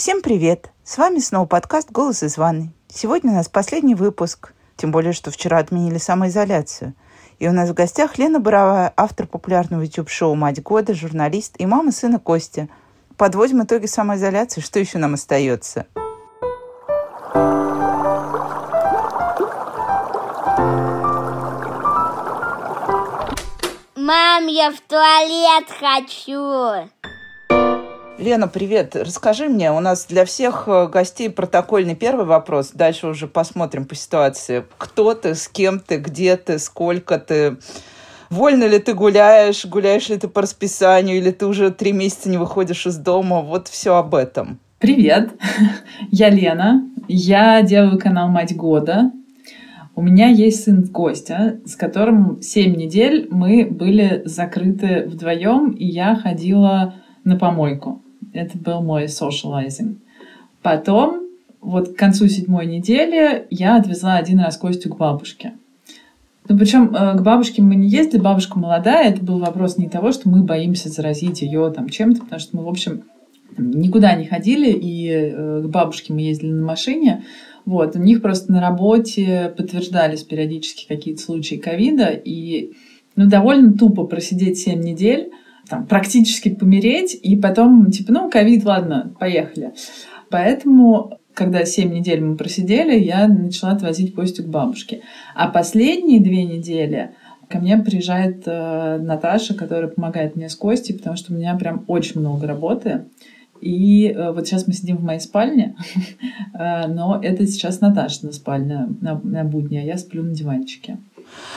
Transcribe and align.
Всем 0.00 0.22
привет! 0.22 0.70
С 0.82 0.96
вами 0.96 1.18
снова 1.18 1.44
подкаст 1.44 1.90
«Голос 1.90 2.22
из 2.22 2.38
ванной». 2.38 2.70
Сегодня 2.88 3.32
у 3.32 3.34
нас 3.34 3.50
последний 3.50 3.94
выпуск, 3.94 4.54
тем 4.76 4.92
более, 4.92 5.12
что 5.12 5.30
вчера 5.30 5.58
отменили 5.58 5.98
самоизоляцию. 5.98 6.94
И 7.38 7.46
у 7.46 7.52
нас 7.52 7.68
в 7.68 7.74
гостях 7.74 8.16
Лена 8.16 8.40
Боровая, 8.40 8.94
автор 8.96 9.26
популярного 9.26 9.82
YouTube-шоу 9.82 10.34
«Мать 10.36 10.62
года», 10.62 10.94
журналист 10.94 11.56
и 11.58 11.66
мама 11.66 11.92
сына 11.92 12.18
Костя. 12.18 12.68
Подводим 13.18 13.62
итоги 13.62 13.84
самоизоляции. 13.84 14.62
Что 14.62 14.78
еще 14.78 14.96
нам 14.96 15.12
остается? 15.12 15.86
Мам, 23.96 24.46
я 24.46 24.70
в 24.70 24.80
туалет 24.88 25.68
хочу. 25.78 26.88
Лена, 28.20 28.48
привет. 28.48 28.96
Расскажи 28.96 29.48
мне, 29.48 29.72
у 29.72 29.80
нас 29.80 30.04
для 30.04 30.26
всех 30.26 30.64
э, 30.66 30.88
гостей 30.88 31.30
протокольный 31.30 31.94
первый 31.94 32.26
вопрос. 32.26 32.72
Дальше 32.74 33.06
уже 33.06 33.26
посмотрим 33.26 33.86
по 33.86 33.94
ситуации. 33.94 34.64
Кто 34.76 35.14
ты, 35.14 35.34
с 35.34 35.48
кем 35.48 35.80
ты, 35.80 35.96
где 35.96 36.36
ты, 36.36 36.58
сколько 36.58 37.18
ты? 37.18 37.56
Вольно 38.28 38.64
ли 38.64 38.78
ты 38.78 38.92
гуляешь, 38.92 39.64
гуляешь 39.64 40.10
ли 40.10 40.18
ты 40.18 40.28
по 40.28 40.42
расписанию, 40.42 41.16
или 41.16 41.30
ты 41.30 41.46
уже 41.46 41.70
три 41.70 41.92
месяца 41.92 42.28
не 42.28 42.36
выходишь 42.36 42.86
из 42.86 42.98
дома? 42.98 43.40
Вот 43.40 43.68
все 43.68 43.96
об 43.96 44.14
этом. 44.14 44.58
Привет, 44.80 45.30
я 46.10 46.28
Лена. 46.28 46.86
Я 47.08 47.62
делаю 47.62 47.98
канал 47.98 48.28
«Мать 48.28 48.54
года». 48.54 49.12
У 49.96 50.02
меня 50.02 50.28
есть 50.28 50.64
сын 50.64 50.86
Костя, 50.88 51.58
с 51.64 51.74
которым 51.74 52.42
7 52.42 52.76
недель 52.76 53.28
мы 53.30 53.64
были 53.64 54.20
закрыты 54.26 55.06
вдвоем, 55.06 55.70
и 55.70 55.86
я 55.86 56.16
ходила 56.16 56.92
на 57.24 57.38
помойку. 57.38 58.02
Это 58.32 58.56
был 58.58 58.80
мой 58.82 59.04
socializing. 59.04 59.96
Потом, 60.62 61.20
вот 61.60 61.94
к 61.94 61.96
концу 61.96 62.28
седьмой 62.28 62.66
недели, 62.66 63.46
я 63.50 63.76
отвезла 63.76 64.16
один 64.16 64.40
раз 64.40 64.56
Костю 64.56 64.90
к 64.90 64.96
бабушке. 64.96 65.54
Ну, 66.48 66.58
причем 66.58 66.94
э, 66.94 67.16
к 67.16 67.22
бабушке 67.22 67.62
мы 67.62 67.76
не 67.76 67.88
ездили, 67.88 68.20
бабушка 68.20 68.58
молодая, 68.58 69.10
это 69.10 69.22
был 69.22 69.38
вопрос 69.38 69.78
не 69.78 69.88
того, 69.88 70.10
что 70.10 70.28
мы 70.28 70.42
боимся 70.42 70.88
заразить 70.88 71.42
ее 71.42 71.70
там 71.70 71.88
чем-то, 71.88 72.22
потому 72.22 72.40
что 72.40 72.56
мы, 72.56 72.64
в 72.64 72.68
общем, 72.68 73.04
никуда 73.56 74.14
не 74.14 74.26
ходили, 74.26 74.70
и 74.70 75.08
э, 75.10 75.62
к 75.64 75.68
бабушке 75.68 76.12
мы 76.12 76.22
ездили 76.22 76.50
на 76.50 76.66
машине. 76.66 77.24
Вот, 77.66 77.94
у 77.94 77.98
них 78.00 78.20
просто 78.20 78.50
на 78.50 78.60
работе 78.60 79.54
подтверждались 79.56 80.24
периодически 80.24 80.88
какие-то 80.88 81.22
случаи 81.22 81.56
ковида, 81.56 82.08
и 82.08 82.72
ну, 83.16 83.28
довольно 83.28 83.74
тупо 83.74 84.04
просидеть 84.04 84.58
7 84.58 84.80
недель, 84.80 85.30
там, 85.70 85.86
практически 85.86 86.50
помереть, 86.50 87.18
и 87.22 87.36
потом, 87.36 87.90
типа, 87.90 88.12
ну, 88.12 88.30
ковид, 88.30 88.64
ладно, 88.64 89.14
поехали. 89.18 89.72
Поэтому, 90.28 91.18
когда 91.32 91.64
7 91.64 91.92
недель 91.92 92.20
мы 92.20 92.36
просидели, 92.36 92.98
я 92.98 93.28
начала 93.28 93.72
отвозить 93.72 94.14
Костю 94.14 94.42
к 94.42 94.48
бабушке. 94.48 95.02
А 95.34 95.48
последние 95.48 96.20
две 96.20 96.44
недели 96.44 97.12
ко 97.48 97.58
мне 97.58 97.78
приезжает 97.78 98.42
э, 98.46 98.98
Наташа, 98.98 99.54
которая 99.54 99.88
помогает 99.88 100.36
мне 100.36 100.48
с 100.48 100.54
Костей, 100.54 100.96
потому 100.96 101.16
что 101.16 101.32
у 101.32 101.36
меня 101.36 101.54
прям 101.56 101.84
очень 101.88 102.20
много 102.20 102.46
работы. 102.46 103.06
И 103.60 104.08
э, 104.08 104.32
вот 104.32 104.46
сейчас 104.46 104.66
мы 104.66 104.72
сидим 104.72 104.96
в 104.96 105.02
моей 105.02 105.20
спальне, 105.20 105.76
э, 106.54 106.86
но 106.86 107.20
это 107.22 107.46
сейчас 107.46 107.80
Наташина 107.80 108.32
спальня 108.32 108.88
на, 109.00 109.20
на 109.22 109.44
будни, 109.44 109.78
а 109.78 109.82
я 109.82 109.98
сплю 109.98 110.22
на 110.22 110.32
диванчике. 110.32 110.98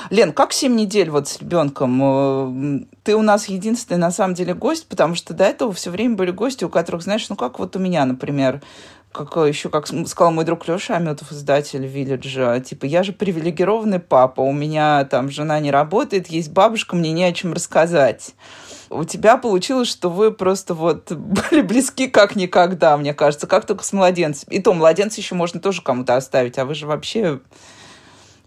Лен, 0.10 0.34
как 0.34 0.54
7 0.54 0.76
недель 0.76 1.10
вот 1.10 1.28
с 1.28 1.40
ребенком? 1.40 2.00
Э, 2.02 2.86
ты 3.04 3.16
у 3.16 3.22
нас 3.22 3.48
единственный, 3.48 3.98
на 3.98 4.12
самом 4.12 4.34
деле, 4.34 4.54
гость, 4.54 4.88
потому 4.88 5.16
что 5.16 5.34
до 5.34 5.44
этого 5.44 5.74
все 5.74 5.90
время 5.90 6.16
были 6.16 6.32
гости, 6.32 6.64
у 6.64 6.70
которых, 6.70 7.04
знаешь, 7.04 7.28
ну 7.30 7.36
как 7.36 7.60
вот 7.60 7.76
у 7.76 7.80
меня, 7.80 8.06
например, 8.06 8.62
как 9.14 9.36
еще, 9.36 9.70
как 9.70 9.88
сказал 9.88 10.32
мой 10.32 10.44
друг 10.44 10.68
Леша 10.68 10.96
Аметов, 10.98 11.32
издатель 11.32 11.86
Вилледжа, 11.86 12.60
типа, 12.60 12.86
я 12.86 13.04
же 13.04 13.14
привилегированный 13.14 14.00
папа, 14.00 14.42
у 14.42 14.52
меня 14.52 15.06
там 15.06 15.30
жена 15.30 15.60
не 15.60 15.72
работает, 15.72 16.28
есть 16.28 16.52
бабушка, 16.52 16.96
мне 16.96 17.12
не 17.12 17.24
о 17.24 17.32
чем 17.32 17.54
рассказать. 17.54 18.34
У 18.90 19.06
тебя 19.06 19.38
получилось, 19.38 19.88
что 19.88 20.10
вы 20.10 20.32
просто 20.32 20.74
вот 20.74 21.12
были 21.12 21.62
близки 21.62 22.08
как 22.08 22.36
никогда, 22.36 22.98
мне 22.98 23.14
кажется, 23.14 23.48
как 23.48 23.66
только 23.66 23.84
с 23.84 23.94
младенцем. 23.94 24.50
И 24.52 24.60
то, 24.60 24.74
младенца 24.74 25.22
еще 25.22 25.36
можно 25.36 25.60
тоже 25.60 25.82
кому-то 25.82 26.16
оставить, 26.16 26.58
а 26.58 26.66
вы 26.66 26.74
же 26.74 26.88
вообще 26.88 27.40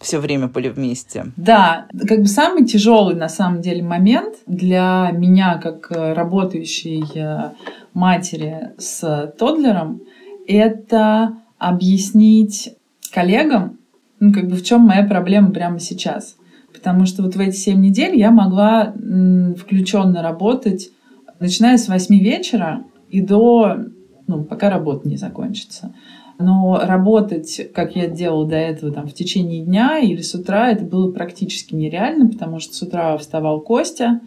все 0.00 0.18
время 0.18 0.48
были 0.48 0.68
вместе. 0.68 1.32
Да, 1.36 1.86
как 2.06 2.20
бы 2.20 2.26
самый 2.26 2.64
тяжелый 2.64 3.14
на 3.14 3.28
самом 3.28 3.60
деле 3.62 3.82
момент 3.82 4.36
для 4.46 5.10
меня, 5.12 5.58
как 5.58 5.90
работающей 5.90 7.04
э, 7.14 7.50
матери 7.94 8.72
с 8.78 9.32
Тодлером, 9.38 10.02
это 10.46 11.36
объяснить 11.58 12.74
коллегам, 13.12 13.78
ну, 14.20 14.32
как 14.32 14.48
бы 14.48 14.56
в 14.56 14.64
чем 14.64 14.82
моя 14.82 15.04
проблема 15.04 15.50
прямо 15.50 15.80
сейчас. 15.80 16.36
Потому 16.72 17.06
что 17.06 17.22
вот 17.22 17.34
в 17.34 17.40
эти 17.40 17.56
семь 17.56 17.80
недель 17.80 18.16
я 18.16 18.30
могла 18.30 18.92
включенно 19.58 20.22
работать, 20.22 20.90
начиная 21.40 21.78
с 21.78 21.88
восьми 21.88 22.20
вечера 22.20 22.84
и 23.08 23.20
до, 23.20 23.76
ну, 24.26 24.44
пока 24.44 24.68
работа 24.70 25.08
не 25.08 25.16
закончится. 25.16 25.94
Но 26.38 26.80
работать, 26.82 27.70
как 27.74 27.96
я 27.96 28.08
делала 28.08 28.46
до 28.46 28.56
этого, 28.56 28.92
там, 28.92 29.08
в 29.08 29.14
течение 29.14 29.64
дня 29.64 29.98
или 29.98 30.20
с 30.20 30.34
утра, 30.34 30.70
это 30.70 30.84
было 30.84 31.10
практически 31.10 31.74
нереально, 31.74 32.28
потому 32.28 32.60
что 32.60 32.74
с 32.74 32.82
утра 32.82 33.16
вставал 33.16 33.60
Костя, 33.60 34.20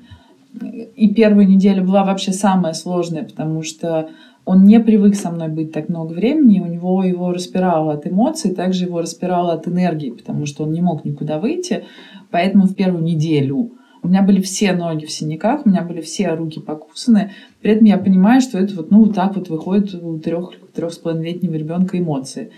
и 0.95 1.13
первая 1.13 1.45
неделя 1.45 1.83
была 1.83 2.03
вообще 2.03 2.31
самая 2.31 2.73
сложная, 2.73 3.23
потому 3.23 3.61
что 3.61 4.09
он 4.45 4.63
не 4.63 4.79
привык 4.79 5.13
со 5.13 5.29
мной 5.29 5.49
быть 5.49 5.71
так 5.71 5.89
много 5.89 6.13
времени, 6.13 6.59
у 6.59 6.65
него 6.65 7.03
его 7.03 7.31
распирало 7.31 7.93
от 7.93 8.07
эмоций, 8.07 8.55
также 8.55 8.85
его 8.85 8.99
распирало 9.01 9.53
от 9.53 9.67
энергии, 9.67 10.09
потому 10.09 10.47
что 10.47 10.63
он 10.63 10.71
не 10.71 10.81
мог 10.81 11.05
никуда 11.05 11.37
выйти. 11.37 11.83
Поэтому 12.31 12.65
в 12.65 12.73
первую 12.73 13.03
неделю 13.03 13.73
у 14.01 14.07
меня 14.07 14.21
были 14.21 14.41
все 14.41 14.73
ноги 14.73 15.05
в 15.05 15.11
синяках, 15.11 15.65
у 15.65 15.69
меня 15.69 15.81
были 15.81 16.01
все 16.01 16.33
руки 16.33 16.59
покусаны. 16.59 17.31
При 17.61 17.71
этом 17.71 17.85
я 17.85 17.97
понимаю, 17.97 18.41
что 18.41 18.57
это 18.57 18.75
вот, 18.75 18.91
ну, 18.91 19.05
вот 19.05 19.15
так 19.15 19.35
вот 19.35 19.49
выходит 19.49 19.93
у 19.95 20.17
трех, 20.19 20.53
трех 20.73 20.93
с 20.93 20.97
половиной 20.97 21.33
летнего 21.33 21.55
ребенка 21.55 21.97
эмоции 21.97 22.51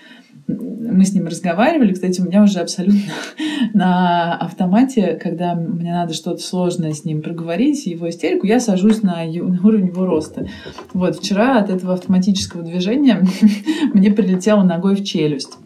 мы 0.48 1.06
с 1.06 1.14
ним 1.14 1.28
разговаривали. 1.28 1.94
Кстати, 1.94 2.22
у 2.22 2.26
меня 2.26 2.44
уже 2.44 2.60
абсолютно 2.60 3.02
на 3.74 4.36
автомате, 4.36 5.20
когда 5.22 5.56
мне 5.56 5.92
надо 5.92 6.14
что-то 6.14 6.42
сложное 6.42 6.94
с 6.94 7.06
ним 7.06 7.22
проговорить, 7.22 7.86
его 7.86 8.10
истерику, 8.10 8.48
я 8.48 8.60
сажусь 8.60 9.02
на, 9.02 9.24
на 9.24 9.60
уровень 9.64 9.88
его 9.88 10.06
роста. 10.06 10.48
Вот, 10.94 11.18
вчера 11.18 11.60
от 11.60 11.70
этого 11.70 11.94
автоматического 11.94 12.64
движения 12.64 13.26
мне 13.94 14.12
прилетело 14.12 14.64
ногой 14.64 14.96
в 14.96 15.04
челюсть. 15.04 15.58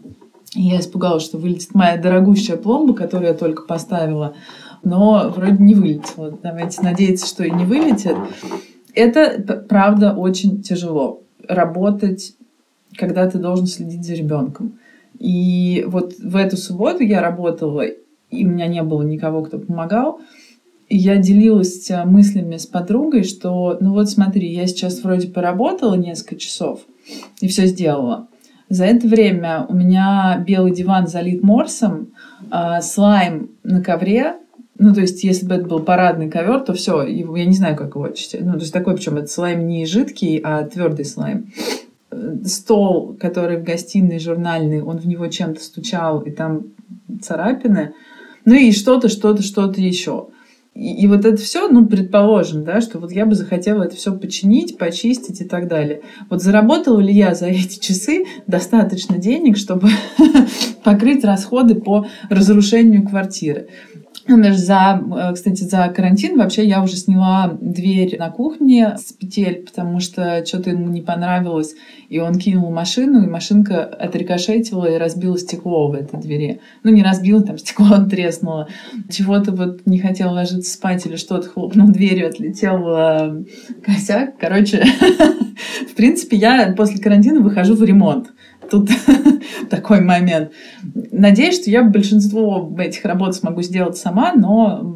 И 0.54 0.62
я 0.62 0.80
испугалась, 0.80 1.24
что 1.24 1.38
вылетит 1.38 1.74
моя 1.74 1.98
дорогущая 1.98 2.56
пломба, 2.56 2.94
которую 2.94 3.28
я 3.28 3.34
только 3.34 3.62
поставила, 3.62 4.34
но 4.82 5.32
вроде 5.34 5.62
не 5.62 5.74
вылетела. 5.74 6.38
Давайте 6.42 6.82
надеяться, 6.82 7.26
что 7.26 7.44
и 7.44 7.50
не 7.50 7.64
вылетит. 7.64 8.16
Это, 8.94 9.64
правда, 9.68 10.14
очень 10.14 10.62
тяжело. 10.62 11.22
Работать 11.48 12.36
когда 12.96 13.28
ты 13.28 13.38
должен 13.38 13.66
следить 13.66 14.04
за 14.04 14.14
ребенком. 14.14 14.78
И 15.18 15.84
вот 15.86 16.14
в 16.18 16.36
эту 16.36 16.56
субботу 16.56 17.02
я 17.02 17.20
работала, 17.20 17.82
и 18.30 18.44
у 18.44 18.48
меня 18.48 18.66
не 18.66 18.82
было 18.82 19.02
никого, 19.02 19.42
кто 19.42 19.58
помогал. 19.58 20.20
И 20.88 20.96
я 20.96 21.16
делилась 21.16 21.90
э, 21.90 22.04
мыслями 22.04 22.58
с 22.58 22.66
подругой, 22.66 23.24
что, 23.24 23.76
ну 23.80 23.92
вот 23.92 24.08
смотри, 24.08 24.52
я 24.52 24.66
сейчас 24.66 25.02
вроде 25.02 25.28
поработала 25.28 25.94
несколько 25.94 26.36
часов 26.36 26.80
и 27.40 27.48
все 27.48 27.66
сделала. 27.66 28.28
За 28.68 28.84
это 28.84 29.06
время 29.08 29.66
у 29.68 29.74
меня 29.74 30.42
белый 30.46 30.72
диван 30.72 31.06
залит 31.06 31.42
морсом, 31.42 32.08
а 32.50 32.82
слайм 32.82 33.50
на 33.64 33.82
ковре, 33.82 34.36
ну, 34.78 34.94
то 34.94 35.00
есть, 35.00 35.24
если 35.24 35.46
бы 35.46 35.54
это 35.54 35.66
был 35.66 35.80
парадный 35.80 36.30
ковер, 36.30 36.60
то 36.60 36.72
все, 36.74 37.02
я 37.06 37.44
не 37.44 37.56
знаю, 37.56 37.76
как 37.76 37.94
его 37.94 38.04
очистить. 38.04 38.42
Ну, 38.42 38.52
то 38.52 38.60
есть, 38.60 38.72
такой, 38.72 38.94
причем 38.94 39.16
это 39.16 39.28
слайм 39.28 39.66
не 39.66 39.86
жидкий, 39.86 40.38
а 40.38 40.64
твердый 40.64 41.04
слайм 41.04 41.46
стол, 42.44 43.16
который 43.18 43.58
в 43.58 43.64
гостиной 43.64 44.18
журнальный, 44.18 44.82
он 44.82 44.98
в 44.98 45.06
него 45.06 45.26
чем-то 45.26 45.62
стучал, 45.62 46.20
и 46.20 46.30
там 46.30 46.64
царапины. 47.20 47.94
Ну 48.44 48.54
и 48.54 48.72
что-то, 48.72 49.08
что-то, 49.08 49.42
что-то 49.42 49.80
еще. 49.80 50.28
И, 50.74 51.02
и 51.02 51.06
вот 51.06 51.24
это 51.24 51.36
все, 51.38 51.68
ну, 51.68 51.86
предположим, 51.86 52.64
да, 52.64 52.80
что 52.80 52.98
вот 52.98 53.10
я 53.10 53.26
бы 53.26 53.34
захотела 53.34 53.82
это 53.82 53.96
все 53.96 54.16
починить, 54.16 54.78
почистить 54.78 55.40
и 55.40 55.44
так 55.44 55.68
далее. 55.68 56.02
Вот 56.30 56.42
заработала 56.42 57.00
ли 57.00 57.12
я 57.12 57.34
за 57.34 57.46
эти 57.46 57.78
часы 57.78 58.24
достаточно 58.46 59.18
денег, 59.18 59.56
чтобы 59.56 59.88
покрыть 60.84 61.24
расходы 61.24 61.74
по 61.74 62.06
разрушению 62.30 63.06
квартиры? 63.06 63.68
Ну, 64.28 64.42
даже 64.42 64.58
за, 64.58 65.00
э, 65.00 65.34
кстати, 65.34 65.62
за 65.62 65.88
карантин 65.88 66.36
вообще 66.36 66.66
я 66.66 66.82
уже 66.82 66.96
сняла 66.96 67.56
дверь 67.60 68.16
на 68.18 68.30
кухне 68.30 68.96
с 68.96 69.12
петель, 69.12 69.64
потому 69.64 70.00
что 70.00 70.44
что-то 70.44 70.70
ему 70.70 70.88
не 70.88 71.00
понравилось, 71.00 71.74
и 72.08 72.18
он 72.18 72.38
кинул 72.38 72.72
машину, 72.72 73.22
и 73.22 73.28
машинка 73.28 73.84
отрикошетила 73.84 74.86
и 74.86 74.98
разбила 74.98 75.38
стекло 75.38 75.88
в 75.88 75.94
этой 75.94 76.20
двери. 76.20 76.60
Ну, 76.82 76.90
не 76.90 77.02
разбила, 77.02 77.42
там 77.42 77.58
стекло 77.58 77.98
треснуло. 78.10 78.68
Чего-то 79.10 79.52
вот 79.52 79.86
не 79.86 79.98
хотел 79.98 80.32
ложиться 80.32 80.72
спать 80.72 81.06
или 81.06 81.16
что-то, 81.16 81.48
хлопнул 81.48 81.88
дверью, 81.88 82.28
отлетел 82.28 82.86
э, 82.88 83.44
косяк. 83.84 84.38
Короче, 84.38 84.84
в 85.90 85.94
принципе, 85.94 86.36
я 86.36 86.74
после 86.76 87.00
карантина 87.00 87.40
выхожу 87.40 87.76
в 87.76 87.82
ремонт. 87.82 88.32
Тут 88.70 88.90
такой 89.70 90.00
момент. 90.00 90.52
Надеюсь, 91.12 91.60
что 91.60 91.70
я 91.70 91.82
большинство 91.82 92.74
этих 92.78 93.04
работ 93.04 93.34
смогу 93.34 93.62
сделать 93.62 93.96
сама, 93.96 94.32
но 94.34 94.94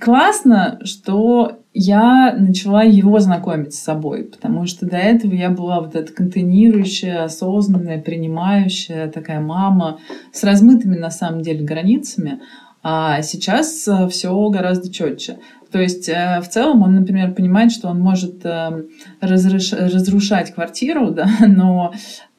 классно, 0.00 0.80
что 0.84 1.58
я 1.74 2.34
начала 2.38 2.82
его 2.82 3.18
знакомить 3.18 3.74
с 3.74 3.82
собой, 3.82 4.24
потому 4.24 4.66
что 4.66 4.86
до 4.86 4.98
этого 4.98 5.32
я 5.32 5.48
была 5.48 5.80
вот 5.80 5.94
эта 5.94 6.12
контейнирующая, 6.12 7.24
осознанная, 7.24 8.00
принимающая 8.00 9.08
такая 9.08 9.40
мама 9.40 9.98
с 10.32 10.44
размытыми 10.44 10.96
на 10.96 11.10
самом 11.10 11.40
деле 11.40 11.64
границами, 11.64 12.40
а 12.82 13.22
сейчас 13.22 13.86
э, 13.86 14.08
все 14.08 14.48
гораздо 14.48 14.92
четче. 14.92 15.38
То 15.70 15.80
есть 15.80 16.08
э, 16.08 16.40
в 16.42 16.48
целом 16.48 16.82
он, 16.82 16.96
например, 16.96 17.32
понимает, 17.32 17.70
что 17.70 17.88
он 17.88 18.00
может 18.00 18.44
э, 18.44 18.84
разрушать 19.20 20.52
квартиру, 20.52 21.10
да, 21.12 21.28
но 21.46 21.92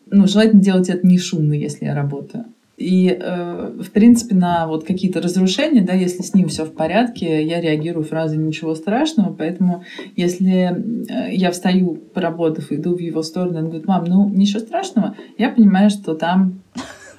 ну, 0.10 0.28
желательно 0.28 0.62
делать 0.62 0.90
это 0.90 1.06
не 1.06 1.18
шумно, 1.18 1.54
если 1.54 1.86
я 1.86 1.96
работаю. 1.96 2.46
И, 2.76 3.16
э, 3.20 3.72
в 3.80 3.92
принципе, 3.92 4.36
на 4.36 4.68
вот 4.68 4.84
какие-то 4.84 5.22
разрушения, 5.22 5.82
да, 5.82 5.94
если 5.94 6.24
с 6.24 6.34
ним 6.34 6.48
все 6.48 6.66
в 6.66 6.74
порядке, 6.74 7.46
я 7.46 7.62
реагирую 7.62 8.04
фразой 8.04 8.40
«ничего 8.40 8.74
страшного», 8.74 9.32
поэтому 9.32 9.84
если 10.16 10.76
э, 11.08 11.34
я 11.34 11.52
встаю, 11.52 11.96
поработав, 12.14 12.72
иду 12.72 12.96
в 12.96 13.00
его 13.00 13.22
сторону, 13.22 13.60
он 13.60 13.66
говорит 13.66 13.88
«мам, 13.88 14.06
ну, 14.06 14.28
ничего 14.28 14.60
страшного», 14.60 15.16
я 15.38 15.50
понимаю, 15.50 15.92
что 15.92 16.16
там 16.16 16.62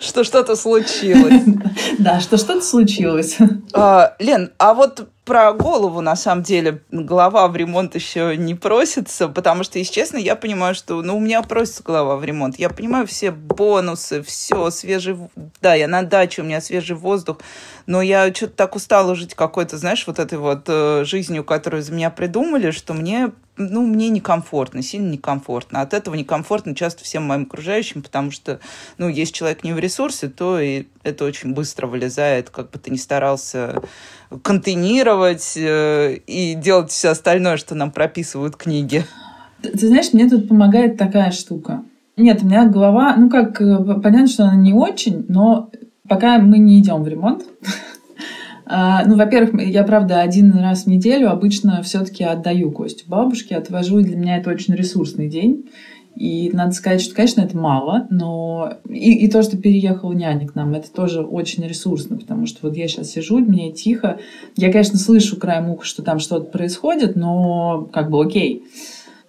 что 0.04 0.24
что-то 0.24 0.56
случилось. 0.56 1.42
Да, 1.98 2.20
что 2.20 2.36
что-то 2.36 2.62
случилось. 2.62 3.36
А, 3.72 4.14
Лен, 4.18 4.50
а 4.58 4.74
вот 4.74 5.08
про 5.24 5.52
голову, 5.52 6.00
на 6.00 6.16
самом 6.16 6.42
деле, 6.42 6.82
голова 6.90 7.48
в 7.48 7.56
ремонт 7.56 7.94
еще 7.94 8.36
не 8.36 8.54
просится, 8.54 9.28
потому 9.28 9.64
что, 9.64 9.78
если 9.78 9.92
честно, 9.92 10.18
я 10.18 10.36
понимаю, 10.36 10.74
что, 10.74 11.00
ну, 11.02 11.16
у 11.16 11.20
меня 11.20 11.42
просится 11.42 11.82
голова 11.82 12.16
в 12.16 12.24
ремонт. 12.24 12.58
Я 12.58 12.68
понимаю 12.68 13.06
все 13.06 13.30
бонусы, 13.30 14.22
все, 14.22 14.70
свежий... 14.70 15.16
Да, 15.62 15.74
я 15.74 15.88
на 15.88 16.02
даче, 16.02 16.42
у 16.42 16.44
меня 16.44 16.60
свежий 16.60 16.96
воздух, 16.96 17.38
но 17.86 18.02
я 18.02 18.32
что-то 18.34 18.52
так 18.54 18.76
устала 18.76 19.14
жить 19.14 19.34
какой-то, 19.34 19.78
знаешь, 19.78 20.06
вот 20.06 20.18
этой 20.18 20.38
вот 20.38 20.64
э, 20.66 21.04
жизнью, 21.04 21.44
которую 21.44 21.82
за 21.82 21.92
меня 21.92 22.10
придумали, 22.10 22.70
что 22.70 22.92
мне 22.92 23.32
ну, 23.56 23.86
мне 23.86 24.08
некомфортно, 24.08 24.82
сильно 24.82 25.10
некомфортно. 25.12 25.80
От 25.80 25.94
этого 25.94 26.14
некомфортно 26.14 26.74
часто 26.74 27.04
всем 27.04 27.24
моим 27.24 27.42
окружающим, 27.42 28.02
потому 28.02 28.30
что, 28.30 28.60
ну, 28.98 29.08
если 29.08 29.32
человек 29.32 29.64
не 29.64 29.72
в 29.72 29.78
ресурсе, 29.78 30.28
то 30.28 30.58
и 30.58 30.86
это 31.02 31.24
очень 31.24 31.54
быстро 31.54 31.86
вылезает, 31.86 32.50
как 32.50 32.70
бы 32.70 32.78
ты 32.78 32.90
ни 32.90 32.96
старался 32.96 33.82
контейнировать 34.42 35.54
э, 35.56 36.16
и 36.26 36.54
делать 36.54 36.90
все 36.90 37.10
остальное, 37.10 37.56
что 37.56 37.74
нам 37.74 37.90
прописывают 37.92 38.56
книги. 38.56 39.04
Ты, 39.62 39.70
ты 39.70 39.88
знаешь, 39.88 40.12
мне 40.12 40.28
тут 40.28 40.48
помогает 40.48 40.96
такая 40.96 41.30
штука. 41.30 41.82
Нет, 42.16 42.42
у 42.42 42.46
меня 42.46 42.66
голова, 42.66 43.14
ну 43.16 43.28
как, 43.28 43.60
э, 43.60 43.76
понятно, 44.02 44.26
что 44.26 44.44
она 44.44 44.56
не 44.56 44.72
очень, 44.72 45.26
но 45.28 45.70
пока 46.08 46.38
мы 46.38 46.58
не 46.58 46.80
идем 46.80 47.02
в 47.02 47.08
ремонт, 47.08 47.44
ну, 48.66 49.16
во-первых, 49.16 49.62
я, 49.62 49.84
правда, 49.84 50.20
один 50.20 50.52
раз 50.52 50.84
в 50.84 50.86
неделю 50.86 51.30
обычно 51.30 51.82
все-таки 51.82 52.24
отдаю 52.24 52.70
Костю 52.70 53.04
бабушке, 53.08 53.56
отвожу, 53.56 53.98
и 53.98 54.04
для 54.04 54.16
меня 54.16 54.38
это 54.38 54.50
очень 54.50 54.74
ресурсный 54.74 55.28
день. 55.28 55.66
И 56.16 56.50
надо 56.52 56.72
сказать, 56.72 57.00
что, 57.00 57.14
конечно, 57.14 57.40
это 57.40 57.58
мало, 57.58 58.06
но 58.08 58.74
и, 58.88 59.24
и 59.24 59.28
то, 59.28 59.42
что 59.42 59.56
переехал 59.56 60.12
няня 60.12 60.46
к 60.46 60.54
нам, 60.54 60.74
это 60.74 60.90
тоже 60.92 61.22
очень 61.22 61.66
ресурсно, 61.66 62.16
потому 62.16 62.46
что 62.46 62.60
вот 62.62 62.76
я 62.76 62.86
сейчас 62.86 63.10
сижу, 63.10 63.38
мне 63.38 63.72
тихо. 63.72 64.18
Я, 64.56 64.70
конечно, 64.70 64.96
слышу 64.96 65.36
краем 65.36 65.70
уха, 65.70 65.84
что 65.84 66.02
там 66.02 66.20
что-то 66.20 66.50
происходит, 66.50 67.16
но 67.16 67.88
как 67.92 68.10
бы 68.10 68.24
окей. 68.24 68.62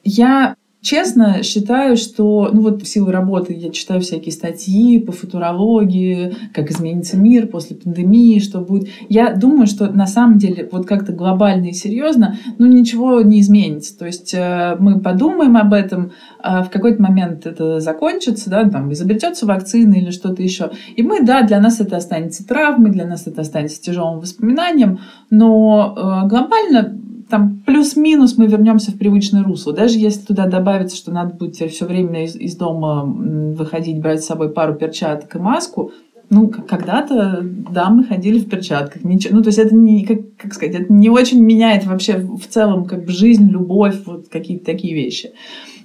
Я 0.03 0.55
Честно, 0.85 1.41
считаю, 1.41 1.97
что, 1.97 2.51
ну 2.53 2.61
вот 2.61 2.83
в 2.83 2.87
силу 2.87 3.09
работы 3.09 3.55
я 3.55 3.71
читаю 3.71 4.01
всякие 4.01 4.31
статьи 4.31 4.99
по 4.99 5.11
футурологии, 5.11 6.35
как 6.53 6.69
изменится 6.69 7.17
мир 7.17 7.47
после 7.47 7.75
пандемии, 7.75 8.37
что 8.37 8.59
будет. 8.59 8.89
Я 9.09 9.33
думаю, 9.33 9.65
что 9.65 9.87
на 9.91 10.05
самом 10.05 10.37
деле 10.37 10.69
вот 10.71 10.85
как-то 10.85 11.11
глобально 11.11 11.69
и 11.69 11.73
серьезно, 11.73 12.37
ну 12.59 12.67
ничего 12.67 13.21
не 13.21 13.39
изменится. 13.39 13.97
То 13.97 14.05
есть 14.05 14.35
э, 14.35 14.75
мы 14.77 14.99
подумаем 14.99 15.57
об 15.57 15.73
этом, 15.73 16.11
а 16.37 16.61
в 16.61 16.69
какой-то 16.69 17.01
момент 17.01 17.47
это 17.47 17.79
закончится, 17.79 18.51
да, 18.51 18.69
там 18.69 18.93
изобретется 18.93 19.47
вакцина 19.47 19.95
или 19.95 20.11
что-то 20.11 20.43
еще. 20.43 20.69
И 20.95 21.01
мы, 21.01 21.25
да, 21.25 21.41
для 21.41 21.59
нас 21.59 21.81
это 21.81 21.97
останется 21.97 22.45
травмой, 22.45 22.91
для 22.91 23.07
нас 23.07 23.25
это 23.25 23.41
останется 23.41 23.81
тяжелым 23.81 24.19
воспоминанием, 24.19 24.99
но 25.31 25.95
э, 25.97 26.27
глобально 26.27 26.95
там 27.30 27.62
плюс-минус 27.66 28.38
мы 28.38 28.48
вернемся 28.48 28.92
в 28.92 28.98
привычное 28.98 29.44
русло. 29.44 29.74
Даже 29.74 29.98
если 29.98 30.22
туда 30.22 30.48
добавится, 30.48 30.95
что 30.95 31.12
надо 31.12 31.33
будет 31.33 31.56
все 31.56 31.86
время 31.86 32.25
из, 32.25 32.36
из 32.36 32.56
дома 32.56 33.04
выходить, 33.04 34.00
брать 34.00 34.24
с 34.24 34.27
собой 34.27 34.50
пару 34.50 34.75
перчаток 34.75 35.36
и 35.36 35.39
маску, 35.39 35.92
ну, 36.30 36.50
когда-то, 36.50 37.42
да, 37.44 37.89
мы 37.89 38.04
ходили 38.04 38.39
в 38.39 38.50
перчатках. 38.50 39.04
Ничего, 39.04 39.36
ну, 39.36 39.44
то 39.44 39.50
есть 39.50 39.60
это 39.60 39.75
не, 39.75 40.06
как, 40.06 40.19
как 40.38 40.54
сказать, 40.54 40.75
это 40.75 40.92
не 40.92 41.10
очень 41.10 41.42
меняет 41.42 41.86
вообще 41.86 42.18
в 42.18 42.48
целом 42.48 42.86
как 42.86 43.06
бы 43.06 43.12
жизнь, 43.12 43.48
любовь, 43.48 43.95
вот 44.06 44.27
какие-то 44.30 44.66
такие 44.66 44.95
вещи. 44.95 45.31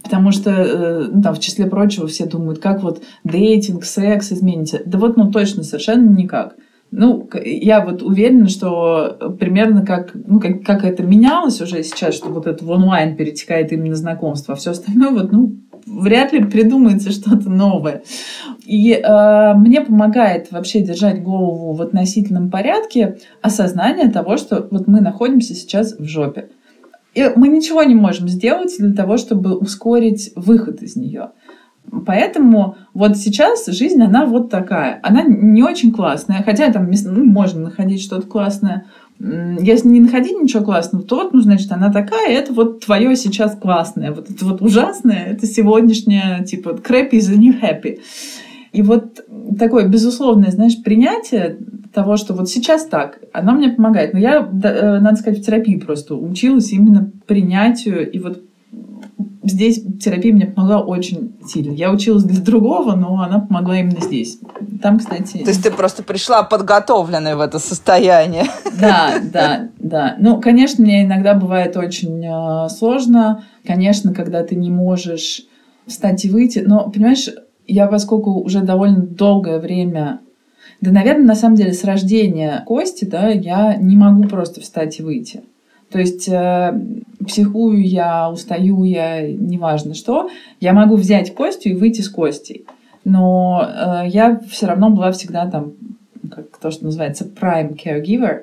Потому 0.02 0.32
что, 0.32 0.50
э, 0.50 1.08
ну, 1.12 1.22
там, 1.22 1.34
в 1.34 1.40
числе 1.40 1.66
прочего, 1.66 2.06
все 2.06 2.24
думают, 2.24 2.58
как 2.58 2.82
вот 2.82 3.02
дейтинг, 3.24 3.84
секс 3.84 4.32
изменится. 4.32 4.80
Да 4.86 4.98
вот, 4.98 5.16
ну, 5.16 5.30
точно, 5.30 5.62
совершенно 5.62 6.08
никак. 6.08 6.56
Ну, 6.90 7.28
я 7.44 7.84
вот 7.84 8.02
уверена, 8.02 8.48
что 8.48 9.36
примерно 9.38 9.86
как, 9.86 10.10
ну, 10.14 10.40
как, 10.40 10.64
как 10.64 10.84
это 10.84 11.04
менялось 11.04 11.60
уже 11.60 11.84
сейчас, 11.84 12.14
что 12.14 12.30
вот 12.30 12.46
это 12.46 12.64
в 12.64 12.70
онлайн 12.70 13.16
перетекает 13.16 13.72
именно 13.72 13.94
знакомство, 13.94 14.54
а 14.54 14.56
все 14.56 14.72
остальное 14.72 15.10
вот, 15.10 15.30
ну, 15.30 15.54
вряд 15.86 16.32
ли 16.32 16.44
придумается 16.44 17.12
что-то 17.12 17.48
новое. 17.48 18.02
И 18.64 18.92
э, 18.92 19.54
мне 19.54 19.80
помогает 19.82 20.50
вообще 20.50 20.80
держать 20.80 21.22
голову 21.22 21.72
в 21.74 21.82
относительном 21.82 22.50
порядке 22.50 23.18
осознание 23.40 24.10
того, 24.10 24.36
что 24.36 24.66
вот 24.70 24.86
мы 24.86 25.00
находимся 25.00 25.54
сейчас 25.54 25.96
в 25.96 26.04
жопе. 26.04 26.48
И 27.14 27.28
мы 27.34 27.48
ничего 27.48 27.82
не 27.82 27.94
можем 27.94 28.28
сделать 28.28 28.76
для 28.78 28.94
того, 28.94 29.16
чтобы 29.16 29.56
ускорить 29.56 30.32
выход 30.36 30.82
из 30.82 30.96
нее. 30.96 31.30
Поэтому 32.06 32.76
вот 32.94 33.16
сейчас 33.16 33.66
жизнь, 33.66 34.02
она 34.02 34.24
вот 34.24 34.50
такая. 34.50 35.00
Она 35.02 35.22
не 35.22 35.62
очень 35.62 35.92
классная, 35.92 36.42
хотя 36.44 36.72
там 36.72 36.90
ну, 37.04 37.24
можно 37.24 37.62
находить 37.62 38.02
что-то 38.02 38.26
классное. 38.26 38.86
Если 39.18 39.88
не 39.88 40.00
находить 40.00 40.40
ничего 40.40 40.64
классного, 40.64 41.04
то 41.04 41.16
вот, 41.16 41.34
ну, 41.34 41.40
значит, 41.40 41.70
она 41.72 41.92
такая, 41.92 42.30
это 42.30 42.54
вот 42.54 42.84
твое 42.84 43.14
сейчас 43.16 43.54
классное. 43.54 44.12
Вот 44.12 44.30
это 44.30 44.44
вот 44.46 44.62
ужасное, 44.62 45.26
это 45.32 45.46
сегодняшнее, 45.46 46.44
типа, 46.44 46.80
crappy 46.82 47.12
is 47.12 47.30
the 47.30 47.36
new 47.36 47.54
happy. 47.60 47.98
И 48.72 48.82
вот 48.82 49.20
такое 49.58 49.88
безусловное, 49.88 50.50
знаешь, 50.50 50.80
принятие 50.82 51.58
того, 51.92 52.16
что 52.16 52.34
вот 52.34 52.48
сейчас 52.48 52.86
так, 52.86 53.18
оно 53.32 53.52
мне 53.52 53.70
помогает. 53.70 54.12
Но 54.12 54.20
я, 54.20 54.38
э, 54.38 55.00
надо 55.00 55.16
сказать, 55.16 55.40
в 55.40 55.44
терапии 55.44 55.76
просто 55.76 56.14
училась 56.14 56.72
именно 56.72 57.10
принятию 57.26 58.10
и 58.10 58.18
вот 58.20 58.42
здесь 59.50 59.82
терапия 60.00 60.32
мне 60.32 60.46
помогла 60.46 60.80
очень 60.80 61.34
сильно. 61.46 61.72
Я 61.72 61.92
училась 61.92 62.24
для 62.24 62.40
другого, 62.40 62.94
но 62.94 63.20
она 63.20 63.40
помогла 63.40 63.78
именно 63.78 64.00
здесь. 64.00 64.38
Там, 64.82 64.98
кстати... 64.98 65.38
То 65.38 65.50
есть 65.50 65.62
ты 65.62 65.70
просто 65.70 66.02
пришла 66.02 66.42
подготовленная 66.42 67.36
в 67.36 67.40
это 67.40 67.58
состояние. 67.58 68.44
Да, 68.80 69.14
да, 69.32 69.68
да. 69.78 70.16
Ну, 70.18 70.40
конечно, 70.40 70.82
мне 70.84 71.04
иногда 71.04 71.34
бывает 71.34 71.76
очень 71.76 72.24
э, 72.24 72.68
сложно. 72.68 73.44
Конечно, 73.66 74.14
когда 74.14 74.42
ты 74.42 74.56
не 74.56 74.70
можешь 74.70 75.42
встать 75.86 76.24
и 76.24 76.30
выйти. 76.30 76.60
Но, 76.60 76.90
понимаешь, 76.90 77.28
я 77.66 77.86
поскольку 77.86 78.40
уже 78.40 78.60
довольно 78.60 79.02
долгое 79.02 79.58
время 79.58 80.20
да, 80.80 80.92
наверное, 80.92 81.26
на 81.26 81.34
самом 81.34 81.56
деле 81.56 81.72
с 81.72 81.84
рождения 81.84 82.62
Кости, 82.66 83.04
да, 83.04 83.28
я 83.28 83.76
не 83.76 83.96
могу 83.96 84.24
просто 84.24 84.60
встать 84.60 84.98
и 84.98 85.02
выйти. 85.02 85.42
То 85.90 85.98
есть 85.98 86.28
э, 86.28 86.80
психую 87.26 87.86
я, 87.86 88.30
устаю 88.30 88.84
я, 88.84 89.26
неважно 89.28 89.94
что, 89.94 90.30
я 90.60 90.72
могу 90.72 90.96
взять 90.96 91.34
Костю 91.34 91.70
и 91.70 91.74
выйти 91.74 92.00
с 92.00 92.08
Костей. 92.08 92.64
Но 93.04 93.62
э, 93.62 94.08
я 94.08 94.40
все 94.48 94.66
равно 94.66 94.90
была 94.90 95.10
всегда 95.12 95.50
там, 95.50 95.72
как 96.30 96.58
то, 96.58 96.70
что 96.70 96.84
называется 96.84 97.24
prime 97.24 97.76
caregiver, 97.76 98.42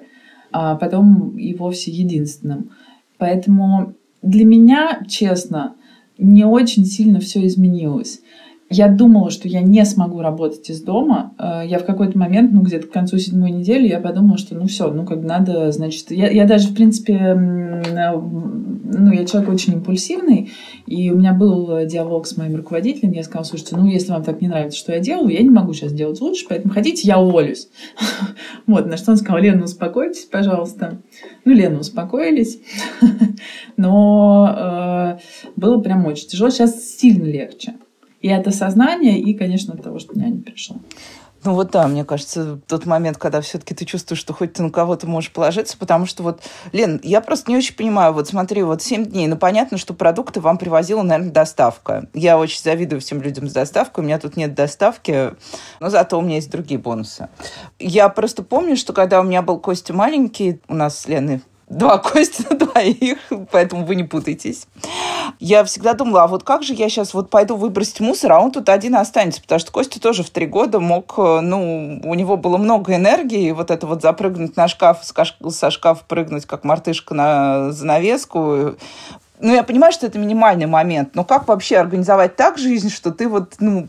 а 0.51 0.75
потом 0.75 1.37
и 1.37 1.53
вовсе 1.53 1.91
единственным. 1.91 2.71
Поэтому 3.17 3.93
для 4.21 4.45
меня, 4.45 5.01
честно, 5.07 5.75
не 6.17 6.45
очень 6.45 6.85
сильно 6.85 7.19
все 7.19 7.45
изменилось. 7.45 8.21
Я 8.69 8.89
думала, 8.89 9.29
что 9.29 9.47
я 9.47 9.61
не 9.61 9.85
смогу 9.85 10.21
работать 10.21 10.69
из 10.69 10.81
дома. 10.81 11.33
Э, 11.39 11.61
я 11.65 11.79
в 11.79 11.85
какой-то 11.85 12.17
момент, 12.17 12.51
ну, 12.51 12.61
где-то 12.61 12.87
к 12.87 12.91
концу 12.91 13.17
седьмой 13.17 13.51
недели, 13.51 13.87
я 13.87 13.99
подумала, 13.99 14.37
что 14.37 14.55
ну 14.55 14.67
все, 14.67 14.91
ну, 14.91 15.05
как 15.05 15.21
надо, 15.23 15.71
значит... 15.71 16.11
Я, 16.11 16.29
я 16.29 16.45
даже, 16.45 16.69
в 16.69 16.75
принципе, 16.75 17.13
э, 17.13 18.11
ну, 18.13 19.11
я 19.11 19.25
человек 19.25 19.49
очень 19.49 19.73
импульсивный, 19.73 20.51
и 20.85 21.11
у 21.11 21.17
меня 21.17 21.33
был 21.33 21.85
диалог 21.85 22.27
с 22.27 22.35
моим 22.35 22.55
руководителем, 22.57 23.11
я 23.11 23.23
сказала, 23.23 23.45
слушайте, 23.45 23.77
ну, 23.77 23.87
если 23.87 24.11
вам 24.11 24.23
так 24.23 24.41
не 24.41 24.47
нравится, 24.49 24.77
что 24.77 24.91
я 24.91 24.99
делаю, 24.99 25.29
я 25.29 25.41
не 25.41 25.49
могу 25.49 25.73
сейчас 25.73 25.93
делать 25.93 26.19
лучше, 26.19 26.45
поэтому 26.49 26.73
хотите, 26.73 27.07
я 27.07 27.19
уволюсь. 27.19 27.69
Вот, 28.65 28.85
на 28.85 28.97
что 28.97 29.11
он 29.11 29.17
сказал, 29.17 29.41
Лена, 29.41 29.63
успокойтесь, 29.63 30.25
пожалуйста. 30.25 30.99
Ну, 31.45 31.53
Лена, 31.53 31.79
успокоились. 31.79 32.59
Но 33.77 35.17
э, 35.17 35.51
было 35.55 35.79
прям 35.79 36.05
очень 36.05 36.27
тяжело. 36.27 36.49
Сейчас 36.49 36.97
сильно 36.97 37.25
легче. 37.25 37.75
И 38.21 38.27
это 38.27 38.51
сознание, 38.51 39.19
и, 39.19 39.33
конечно, 39.33 39.77
того, 39.77 39.99
что 39.99 40.17
няня 40.17 40.41
пришла. 40.41 40.77
Ну 41.43 41.53
вот 41.53 41.71
да, 41.71 41.87
мне 41.87 42.03
кажется, 42.03 42.59
тот 42.67 42.85
момент, 42.85 43.17
когда 43.17 43.41
все-таки 43.41 43.73
ты 43.73 43.85
чувствуешь, 43.85 44.19
что 44.19 44.33
хоть 44.33 44.53
ты 44.53 44.63
на 44.63 44.71
кого-то 44.71 45.07
можешь 45.07 45.31
положиться, 45.31 45.77
потому 45.77 46.05
что 46.05 46.23
вот, 46.23 46.41
Лен, 46.73 46.99
я 47.03 47.21
просто 47.21 47.51
не 47.51 47.57
очень 47.57 47.75
понимаю, 47.75 48.11
вот 48.13 48.27
смотри, 48.27 48.63
вот 48.63 48.81
7 48.81 49.05
дней, 49.05 49.27
ну 49.27 49.37
понятно, 49.37 49.77
что 49.77 49.93
продукты 49.93 50.41
вам 50.41 50.57
привозила, 50.57 51.03
наверное, 51.03 51.31
доставка. 51.31 52.09
Я 52.13 52.37
очень 52.37 52.61
завидую 52.61 53.01
всем 53.01 53.21
людям 53.21 53.47
с 53.47 53.53
доставкой, 53.53 54.03
у 54.03 54.07
меня 54.07 54.19
тут 54.19 54.35
нет 54.35 54.55
доставки, 54.55 55.35
но 55.79 55.89
зато 55.89 56.17
у 56.17 56.21
меня 56.21 56.35
есть 56.35 56.51
другие 56.51 56.79
бонусы. 56.79 57.29
Я 57.79 58.09
просто 58.09 58.43
помню, 58.43 58.75
что 58.75 58.91
когда 58.91 59.21
у 59.21 59.23
меня 59.23 59.41
был 59.41 59.59
Костя 59.59 59.93
маленький, 59.93 60.59
у 60.67 60.73
нас 60.73 60.99
с 60.99 61.07
Леной 61.07 61.41
два 61.69 61.97
кости 61.99 62.45
на 62.49 62.57
двоих, 62.57 63.17
поэтому 63.51 63.85
вы 63.85 63.95
не 63.95 64.03
путайтесь. 64.03 64.67
Я 65.39 65.63
всегда 65.63 65.93
думала, 65.93 66.23
а 66.23 66.27
вот 66.27 66.43
как 66.43 66.63
же 66.63 66.73
я 66.73 66.89
сейчас 66.89 67.13
вот 67.13 67.29
пойду 67.29 67.55
выбросить 67.55 67.99
мусор, 67.99 68.31
а 68.33 68.39
он 68.39 68.51
тут 68.51 68.69
один 68.69 68.95
останется, 68.95 69.41
потому 69.41 69.59
что 69.59 69.71
Костя 69.71 69.99
тоже 69.99 70.23
в 70.23 70.29
три 70.29 70.45
года 70.45 70.79
мог, 70.79 71.13
э, 71.17 71.39
ну, 71.41 72.01
у 72.03 72.13
него 72.13 72.37
было 72.37 72.57
много 72.57 72.95
энергии, 72.95 73.49
и 73.49 73.51
вот 73.51 73.71
это 73.71 73.85
вот 73.85 74.01
запрыгнуть 74.01 74.55
на 74.55 74.67
шкаф, 74.67 74.99
со 75.03 75.71
шкафа 75.71 76.03
прыгнуть, 76.07 76.45
как 76.45 76.63
мартышка 76.63 77.13
на 77.13 77.71
занавеску, 77.71 78.75
ну, 79.39 79.53
я 79.53 79.63
понимаю, 79.63 79.93
что 79.93 80.07
это 80.07 80.17
минимальный 80.17 80.65
момент, 80.65 81.13
но 81.13 81.23
как 81.23 81.47
вообще 81.47 81.77
организовать 81.77 82.35
так 82.35 82.57
жизнь, 82.57 82.89
что 82.89 83.11
ты 83.11 83.27
вот, 83.27 83.55
ну, 83.59 83.87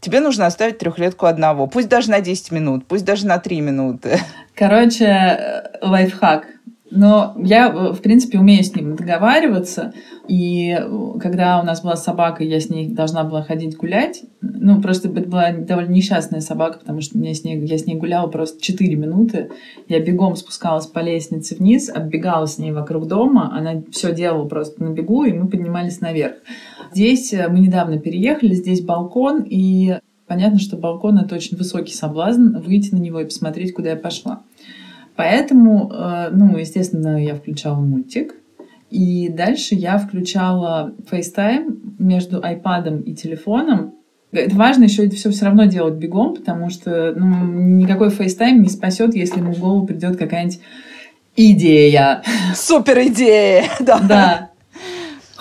тебе 0.00 0.20
нужно 0.20 0.46
оставить 0.46 0.78
трехлетку 0.78 1.26
одного, 1.26 1.66
пусть 1.66 1.88
даже 1.88 2.10
на 2.10 2.20
10 2.20 2.52
минут, 2.52 2.86
пусть 2.86 3.04
даже 3.04 3.26
на 3.26 3.38
3 3.38 3.60
минуты. 3.60 4.20
Короче, 4.54 5.04
э, 5.04 5.78
лайфхак– 5.82 6.46
но 6.90 7.34
я, 7.38 7.68
э, 7.68 7.92
в 7.92 8.00
принципе, 8.00 8.38
умею 8.38 8.64
с 8.64 8.74
ним 8.74 8.96
договариваться. 8.96 9.92
И 10.26 10.70
э, 10.70 11.18
когда 11.20 11.60
у 11.60 11.64
нас 11.64 11.82
была 11.82 11.96
собака, 11.96 12.44
я 12.44 12.60
с 12.60 12.70
ней 12.70 12.88
должна 12.88 13.24
была 13.24 13.42
ходить 13.42 13.76
гулять. 13.76 14.22
Ну, 14.40 14.80
просто 14.80 15.08
это 15.08 15.28
была 15.28 15.52
довольно 15.52 15.90
несчастная 15.90 16.40
собака, 16.40 16.78
потому 16.78 17.00
что 17.00 17.18
я 17.18 17.34
с 17.34 17.44
ней, 17.44 17.58
я 17.64 17.78
с 17.78 17.86
ней 17.86 17.96
гуляла 17.96 18.28
просто 18.28 18.60
4 18.62 18.96
минуты. 18.96 19.50
Я 19.88 20.00
бегом 20.00 20.36
спускалась 20.36 20.86
по 20.86 21.00
лестнице 21.00 21.56
вниз, 21.56 21.90
оббегала 21.90 22.46
с 22.46 22.58
ней 22.58 22.72
вокруг 22.72 23.06
дома. 23.06 23.50
Она 23.54 23.82
все 23.90 24.14
делала 24.14 24.46
просто 24.46 24.82
на 24.82 24.90
бегу, 24.92 25.24
и 25.24 25.32
мы 25.32 25.48
поднимались 25.48 26.00
наверх. 26.00 26.36
Здесь 26.92 27.32
э, 27.32 27.48
мы 27.48 27.60
недавно 27.60 27.98
переехали, 27.98 28.54
здесь 28.54 28.80
балкон, 28.80 29.42
и 29.42 29.98
понятно, 30.26 30.58
что 30.58 30.76
балкон— 30.76 31.18
это 31.24 31.34
очень 31.34 31.56
высокий 31.56 31.94
соблазн 31.94 32.56
выйти 32.58 32.94
на 32.94 32.98
него 32.98 33.20
и 33.20 33.24
посмотреть, 33.24 33.74
куда 33.74 33.90
я 33.90 33.96
пошла. 33.96 34.42
Поэтому, 35.18 35.90
э, 35.92 36.28
ну, 36.30 36.56
естественно, 36.56 37.20
я 37.20 37.34
включала 37.34 37.80
мультик. 37.80 38.36
И 38.88 39.28
дальше 39.28 39.74
я 39.74 39.98
включала 39.98 40.94
FaceTime 41.10 41.96
между 41.98 42.40
iPad 42.40 43.02
и 43.02 43.16
телефоном. 43.16 43.94
Это 44.30 44.54
важно 44.54 44.84
еще 44.84 45.06
это 45.06 45.16
все 45.16 45.32
все 45.32 45.46
равно 45.46 45.64
делать 45.64 45.94
бегом, 45.94 46.36
потому 46.36 46.70
что 46.70 47.14
ну, 47.16 47.44
никакой 47.46 48.10
FaceTime 48.10 48.58
не 48.58 48.68
спасет, 48.68 49.16
если 49.16 49.40
ему 49.40 49.54
в 49.54 49.58
голову 49.58 49.88
придет 49.88 50.16
какая-нибудь 50.16 50.60
идея. 51.34 52.22
Супер 52.54 53.00
идея! 53.08 53.64
Да. 53.80 53.98
да. 53.98 54.50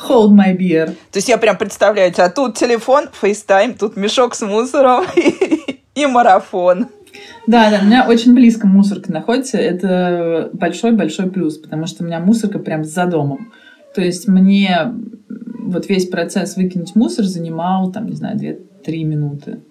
Hold 0.10 0.32
my 0.32 0.58
beer. 0.58 0.88
То 1.12 1.18
есть 1.18 1.30
я 1.30 1.38
прям 1.38 1.56
представляю, 1.56 2.12
а 2.18 2.30
тут 2.32 2.58
телефон, 2.58 3.10
FaceTime, 3.22 3.78
тут 3.78 3.96
мешок 3.96 4.34
с 4.34 4.42
мусором 4.42 5.06
и, 5.16 5.82
и 5.94 6.08
марафон. 6.08 6.88
Да, 7.48 7.72
да, 7.72 7.80
у 7.82 7.86
меня 7.86 8.06
очень 8.08 8.36
близко 8.36 8.68
мусорка 8.68 9.12
находится. 9.12 9.58
Это 9.58 10.50
большой-большой 10.54 11.30
плюс, 11.32 11.58
потому 11.58 11.88
что 11.88 12.04
у 12.04 12.08
меня 12.08 12.20
мусорка 12.20 12.60
прям 12.60 12.84
за 12.84 13.06
домом. 13.06 13.54
То 13.96 14.02
есть 14.02 14.28
мне 14.28 14.94
вот 15.60 15.88
весь 15.90 16.08
процесс 16.08 16.58
выкинуть 16.58 16.96
мусор 16.96 17.26
занимал, 17.26 17.92
там, 17.92 18.06
не 18.06 18.16
знаю, 18.16 18.38
2-3 18.38 19.04
минуты. 19.04 19.62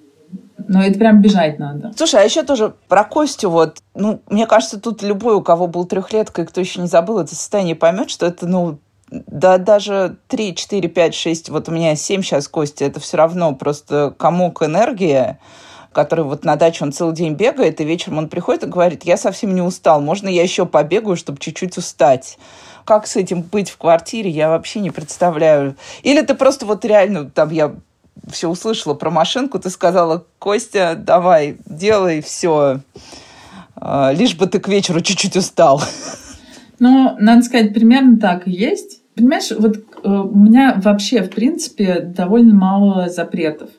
Но 0.69 0.83
это 0.83 0.99
прям 0.99 1.23
бежать 1.23 1.59
надо. 1.59 1.93
Слушай, 1.97 2.23
а 2.23 2.25
еще 2.25 2.43
тоже 2.43 2.75
про 2.89 3.05
Костю 3.05 3.51
вот, 3.51 3.79
ну, 3.95 4.21
мне 4.29 4.47
кажется, 4.47 4.81
тут 4.81 5.03
любой, 5.03 5.37
у 5.37 5.43
кого 5.43 5.69
был 5.69 5.85
трехлетка, 5.85 6.43
и 6.43 6.45
кто 6.45 6.61
еще 6.61 6.81
не 6.81 6.89
забыл 6.89 7.21
это 7.21 7.35
состояние, 7.35 7.77
поймет, 7.77 8.11
что 8.11 8.27
это, 8.27 8.47
ну, 8.47 8.79
да 9.11 9.59
даже 9.59 10.17
3, 10.29 10.55
4, 10.57 10.89
5, 10.89 11.15
6, 11.15 11.49
вот 11.51 11.69
у 11.69 11.73
меня 11.73 11.95
7 11.95 12.23
сейчас 12.23 12.49
Кости, 12.49 12.83
это 12.83 12.99
все 12.99 13.17
равно 13.17 13.55
просто 13.55 14.15
комок 14.19 14.63
энергии, 14.63 15.39
который 15.97 16.27
вот 16.27 16.45
на 16.45 16.57
даче 16.57 16.85
он 16.85 16.93
целый 16.93 17.15
день 17.15 17.33
бегает, 17.33 17.81
и 17.81 17.85
вечером 17.85 18.19
он 18.19 18.29
приходит 18.29 18.65
и 18.65 18.67
говорит, 18.67 19.05
я 19.05 19.17
совсем 19.17 19.55
не 19.55 19.63
устал, 19.63 20.03
можно 20.03 20.29
я 20.29 20.43
еще 20.43 20.67
побегаю, 20.67 21.17
чтобы 21.17 21.39
чуть-чуть 21.39 21.79
устать? 21.79 22.39
Как 22.85 23.07
с 23.07 23.17
этим 23.17 23.41
быть 23.41 23.71
в 23.71 23.79
квартире, 23.79 24.29
я 24.29 24.51
вообще 24.51 24.81
не 24.81 24.91
представляю. 24.91 25.75
Или 26.03 26.21
ты 26.21 26.35
просто 26.35 26.67
вот 26.67 26.85
реально, 26.85 27.31
там 27.31 27.51
я 27.51 27.75
все 28.31 28.51
услышала 28.51 28.93
про 28.93 29.09
машинку, 29.09 29.59
ты 29.59 29.71
сказала, 29.71 30.27
Костя, 30.39 30.97
давай, 30.99 31.57
делай 31.65 32.21
все, 32.21 32.81
а, 33.75 34.13
лишь 34.13 34.37
бы 34.37 34.47
ты 34.47 34.61
к 34.61 34.69
вечеру 34.69 35.01
чуть-чуть 35.01 35.37
устал. 35.37 35.81
Ну, 36.79 37.17
надо 37.19 37.41
сказать, 37.41 37.73
примерно 37.73 38.19
так 38.19 38.47
и 38.47 38.51
есть. 38.51 39.01
Понимаешь, 39.15 39.51
вот 39.51 39.79
э, 39.79 40.09
у 40.09 40.37
меня 40.37 40.79
вообще, 40.85 41.23
в 41.23 41.31
принципе, 41.31 42.01
довольно 42.01 42.55
мало 42.55 43.09
запретов. 43.09 43.71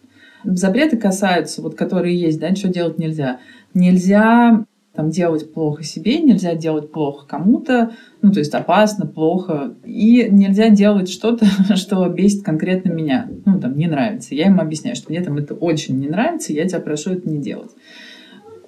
Запреты 0.44 0.98
касаются, 0.98 1.62
вот 1.62 1.76
которые 1.76 2.20
есть, 2.20 2.40
да, 2.40 2.56
что 2.56 2.68
делать 2.68 3.00
нельзя. 3.00 3.40
Нельзя 3.74 4.66
там, 4.98 5.12
делать 5.12 5.54
плохо 5.54 5.84
себе, 5.84 6.20
нельзя 6.20 6.56
делать 6.56 6.92
плохо 6.92 7.28
кому-то, 7.28 7.92
ну, 8.24 8.32
то 8.32 8.40
есть 8.40 8.54
опасно, 8.56 9.06
плохо. 9.06 9.76
И 9.86 10.28
нельзя 10.30 10.70
делать 10.70 11.08
что-то, 11.08 11.46
что 11.76 12.08
бесит 12.10 12.44
конкретно 12.44 12.90
меня. 12.90 13.30
Ну, 13.46 13.60
там, 13.60 13.78
не 13.78 13.86
нравится. 13.86 14.34
Я 14.34 14.48
им 14.48 14.60
объясняю, 14.60 14.96
что 14.96 15.12
мне 15.12 15.22
там 15.22 15.38
это 15.38 15.54
очень 15.54 16.00
не 16.00 16.10
нравится, 16.10 16.52
я 16.52 16.68
тебя 16.68 16.80
прошу 16.80 17.12
это 17.12 17.30
не 17.30 17.40
делать. 17.40 17.72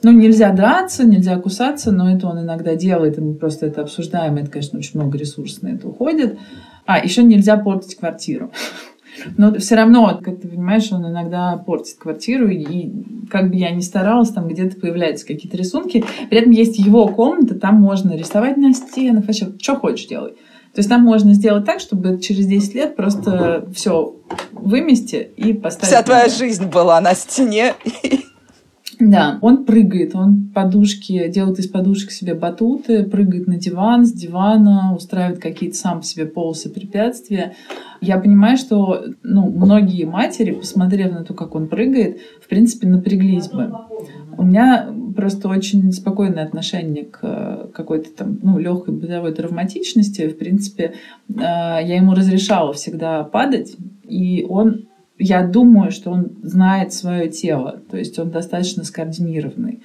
Ну, 0.03 0.11
нельзя 0.11 0.53
драться, 0.53 1.03
нельзя 1.03 1.38
кусаться, 1.38 1.91
но 1.91 2.09
это 2.09 2.27
он 2.27 2.39
иногда 2.39 2.75
делает, 2.75 3.17
и 3.17 3.21
мы 3.21 3.33
просто 3.33 3.65
это 3.65 3.81
обсуждаем, 3.81 4.38
это, 4.38 4.49
конечно, 4.49 4.79
очень 4.79 4.99
много 4.99 5.17
ресурсов 5.17 5.63
на 5.63 5.69
это 5.69 5.88
уходит. 5.88 6.38
А, 6.85 7.03
еще 7.03 7.23
нельзя 7.23 7.57
портить 7.57 7.95
квартиру. 7.95 8.51
Но 9.38 9.53
все 9.55 9.75
равно, 9.75 10.19
как 10.23 10.39
ты 10.39 10.47
понимаешь, 10.47 10.91
он 10.91 11.07
иногда 11.07 11.57
портит 11.57 11.97
квартиру, 11.97 12.49
и 12.49 12.91
как 13.29 13.49
бы 13.49 13.55
я 13.55 13.71
ни 13.71 13.81
старалась, 13.81 14.29
там 14.29 14.47
где-то 14.47 14.79
появляются 14.79 15.25
какие-то 15.25 15.57
рисунки. 15.57 16.03
При 16.29 16.39
этом 16.39 16.51
есть 16.51 16.77
его 16.77 17.07
комната, 17.07 17.55
там 17.55 17.75
можно 17.75 18.15
рисовать 18.15 18.57
на 18.57 18.73
стенах, 18.73 19.25
вообще, 19.25 19.49
что 19.61 19.75
хочешь 19.75 20.07
делай. 20.07 20.31
То 20.73 20.81
есть 20.81 20.89
там 20.89 21.01
можно 21.01 21.33
сделать 21.33 21.65
так, 21.65 21.79
чтобы 21.79 22.19
через 22.19 22.45
10 22.45 22.75
лет 22.75 22.95
просто 22.95 23.67
все 23.73 24.15
вымести 24.51 25.29
и 25.35 25.53
поставить. 25.53 25.88
Вся 25.88 26.03
твоя 26.03 26.29
жизнь 26.29 26.65
была 26.67 27.01
на 27.01 27.15
стене. 27.15 27.73
Да, 29.00 29.39
он 29.41 29.63
прыгает, 29.63 30.13
он 30.13 30.50
подушки, 30.53 31.29
делает 31.29 31.58
из 31.60 31.70
подушек 31.70 32.12
себе 32.12 32.34
батуты, 32.34 33.03
прыгает 33.03 33.48
на 33.48 33.56
диван, 33.56 34.06
с 34.06 34.12
дивана, 34.12 34.94
устраивает 34.94 35.39
какие-то 35.39 35.77
сам 35.77 36.03
себе 36.03 36.25
полосы 36.25 36.70
препятствия. 36.70 37.56
Я 38.01 38.18
понимаю, 38.18 38.58
что 38.58 39.06
ну, 39.24 39.50
многие 39.50 40.03
матери, 40.03 40.51
посмотрев 40.51 41.12
на 41.12 41.24
то, 41.24 41.34
как 41.34 41.56
он 41.56 41.68
прыгает, 41.68 42.20
в 42.44 42.50
принципе, 42.50 42.88
напряглись 42.88 43.48
бы. 43.48 43.72
У 44.38 44.44
меня 44.44 44.94
просто 45.15 45.48
очень 45.48 45.94
спокойное 45.94 46.44
отношение 46.44 47.06
к 47.06 47.70
какой-то 47.74 48.10
там, 48.12 48.39
ну, 48.41 48.58
легкой 48.58 48.96
бытовой 48.96 49.34
травматичности. 49.34 50.27
В 50.27 50.38
принципе, 50.38 50.94
э, 51.29 51.39
я 51.39 51.96
ему 51.96 52.13
разрешала 52.13 52.74
всегда 52.74 53.24
падать, 53.24 53.77
и 54.03 54.46
он 54.50 54.88
я 55.19 55.45
думаю, 55.45 55.91
что 55.91 56.11
он 56.11 56.31
знает 56.41 56.93
свое 56.93 57.29
тело, 57.29 57.79
то 57.91 57.97
есть 57.97 58.17
он 58.17 58.31
достаточно 58.31 58.83
скоординированный. 58.83 59.81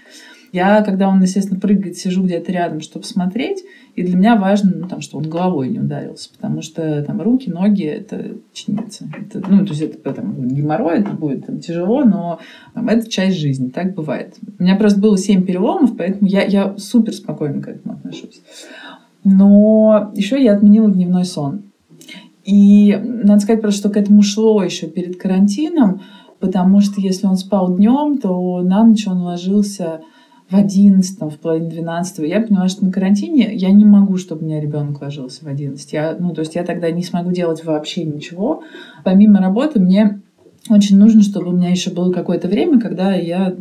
Я, 0.53 0.83
когда 0.83 1.09
он, 1.09 1.21
естественно, 1.21 1.59
прыгает, 1.59 1.97
сижу 1.97 2.23
где-то 2.23 2.53
рядом, 2.53 2.81
чтобы 2.81 3.05
смотреть, 3.05 3.65
и 3.97 4.05
для 4.05 4.17
меня 4.17 4.37
важно, 4.37 4.71
ну, 4.73 4.89
там, 4.89 5.01
что 5.01 5.19
он 5.19 5.29
головой 5.29 5.69
не 5.69 5.81
ударился, 5.81 6.31
потому 6.33 6.63
что 6.63 7.03
там 7.03 7.21
руки, 7.21 7.51
ноги— 7.51 7.83
это 7.85 8.37
чинится. 8.53 9.09
Это, 9.21 9.43
ну, 9.51 9.67
то 9.67 9.73
есть 9.73 9.83
это 9.83 10.13
там, 10.13 10.47
геморрой, 10.49 11.01
это 11.01 11.11
будет 11.11 11.47
там, 11.47 11.59
тяжело, 11.59 12.05
но 12.05 12.39
там, 12.73 12.89
это 12.89 13.11
часть 13.11 13.37
жизни, 13.37 13.71
так 13.71 13.95
бывает. 13.95 14.37
У 14.59 14.63
меня 14.63 14.77
просто 14.77 15.01
было 15.01 15.19
семь 15.19 15.45
переломов, 15.45 15.97
поэтому 15.97 16.29
я, 16.29 16.45
я 16.45 16.79
супер 16.79 17.13
спокойно 17.15 17.61
к 17.61 17.67
этому 17.67 17.95
отношусь. 17.95 18.41
Но 19.25 20.13
еще 20.15 20.41
я 20.41 20.55
отменила 20.55 20.89
дневной 20.89 21.25
сон. 21.25 21.64
И 22.45 22.95
надо 23.03 23.41
сказать 23.41 23.63
просто, 23.63 23.81
что 23.81 23.89
к 23.91 23.97
этому 23.97 24.23
шло 24.23 24.63
еще 24.63 24.87
перед 24.87 25.17
карантином, 25.17 26.03
потому 26.41 26.81
что 26.81 27.01
если 27.01 27.27
он 27.27 27.37
спал 27.37 27.75
днем, 27.75 28.19
то 28.19 28.61
на 28.63 28.85
ночь 28.85 29.07
он 29.07 29.23
ложился 29.23 30.03
в 30.51 30.55
одиннадцатом, 30.55 31.31
в 31.31 31.39
половине 31.39 31.71
двенадцатого. 31.71 32.27
Я 32.27 32.43
поняла, 32.43 32.69
что 32.69 32.85
на 32.85 32.93
карантине 32.93 33.55
я 33.55 33.71
не 33.71 33.87
могу, 33.87 34.19
чтобы 34.19 34.43
у 34.43 34.45
меня 34.45 34.61
ребенок 34.61 35.01
ложился 35.01 35.43
в 35.45 35.49
одиннадцать. 35.49 35.95
Я, 35.95 36.17
ну, 36.19 36.35
то 36.35 36.41
есть 36.41 36.55
я 36.55 36.65
тогда 36.65 36.91
не 36.91 37.03
смогу 37.03 37.33
делать 37.33 37.65
вообще 37.65 38.05
ничего. 38.05 38.63
Помимо 39.05 39.39
работы 39.39 39.81
мне 39.81 40.21
очень 40.69 40.99
нужно, 40.99 41.23
чтобы 41.23 41.49
у 41.49 41.57
меня 41.57 41.71
еще 41.71 41.91
было 41.91 42.13
какое-то 42.13 42.49
время, 42.49 42.79
когда 42.79 43.15
я 43.15 43.55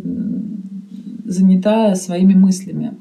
занята 1.25 1.96
своими 1.96 2.34
мыслями, 2.34 2.98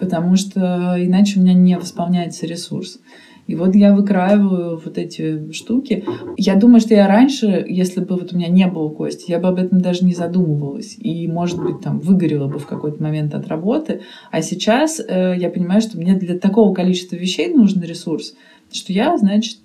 потому 0.00 0.34
что 0.34 0.96
иначе 0.98 1.38
у 1.38 1.42
меня 1.42 1.54
не 1.54 1.78
восполняется 1.78 2.46
ресурс. 2.46 2.98
И 3.46 3.54
вот 3.54 3.74
я 3.74 3.94
выкраиваю 3.94 4.80
вот 4.82 4.98
эти 4.98 5.52
штуки. 5.52 6.04
Я 6.36 6.56
думаю, 6.56 6.80
что 6.80 6.94
я 6.94 7.08
раньше, 7.08 7.64
если 7.68 8.00
бы 8.00 8.16
вот 8.16 8.32
у 8.32 8.36
меня 8.36 8.48
не 8.48 8.66
было 8.66 8.88
кости, 8.88 9.30
я 9.30 9.38
бы 9.38 9.48
об 9.48 9.58
этом 9.58 9.80
даже 9.80 10.04
не 10.04 10.14
задумывалась. 10.14 10.96
И, 10.98 11.26
может 11.28 11.62
быть, 11.62 11.80
там 11.80 11.98
выгорела 11.98 12.46
бы 12.46 12.58
в 12.58 12.66
какой-то 12.66 13.02
момент 13.02 13.34
от 13.34 13.48
работы. 13.48 14.02
А 14.30 14.42
сейчас 14.42 15.00
э, 15.00 15.34
я 15.36 15.50
понимаю, 15.50 15.80
что 15.80 15.98
мне 15.98 16.14
для 16.14 16.38
такого 16.38 16.72
количества 16.72 17.16
вещей 17.16 17.52
нужен 17.52 17.82
ресурс, 17.82 18.34
что 18.70 18.92
я, 18.92 19.16
значит, 19.18 19.58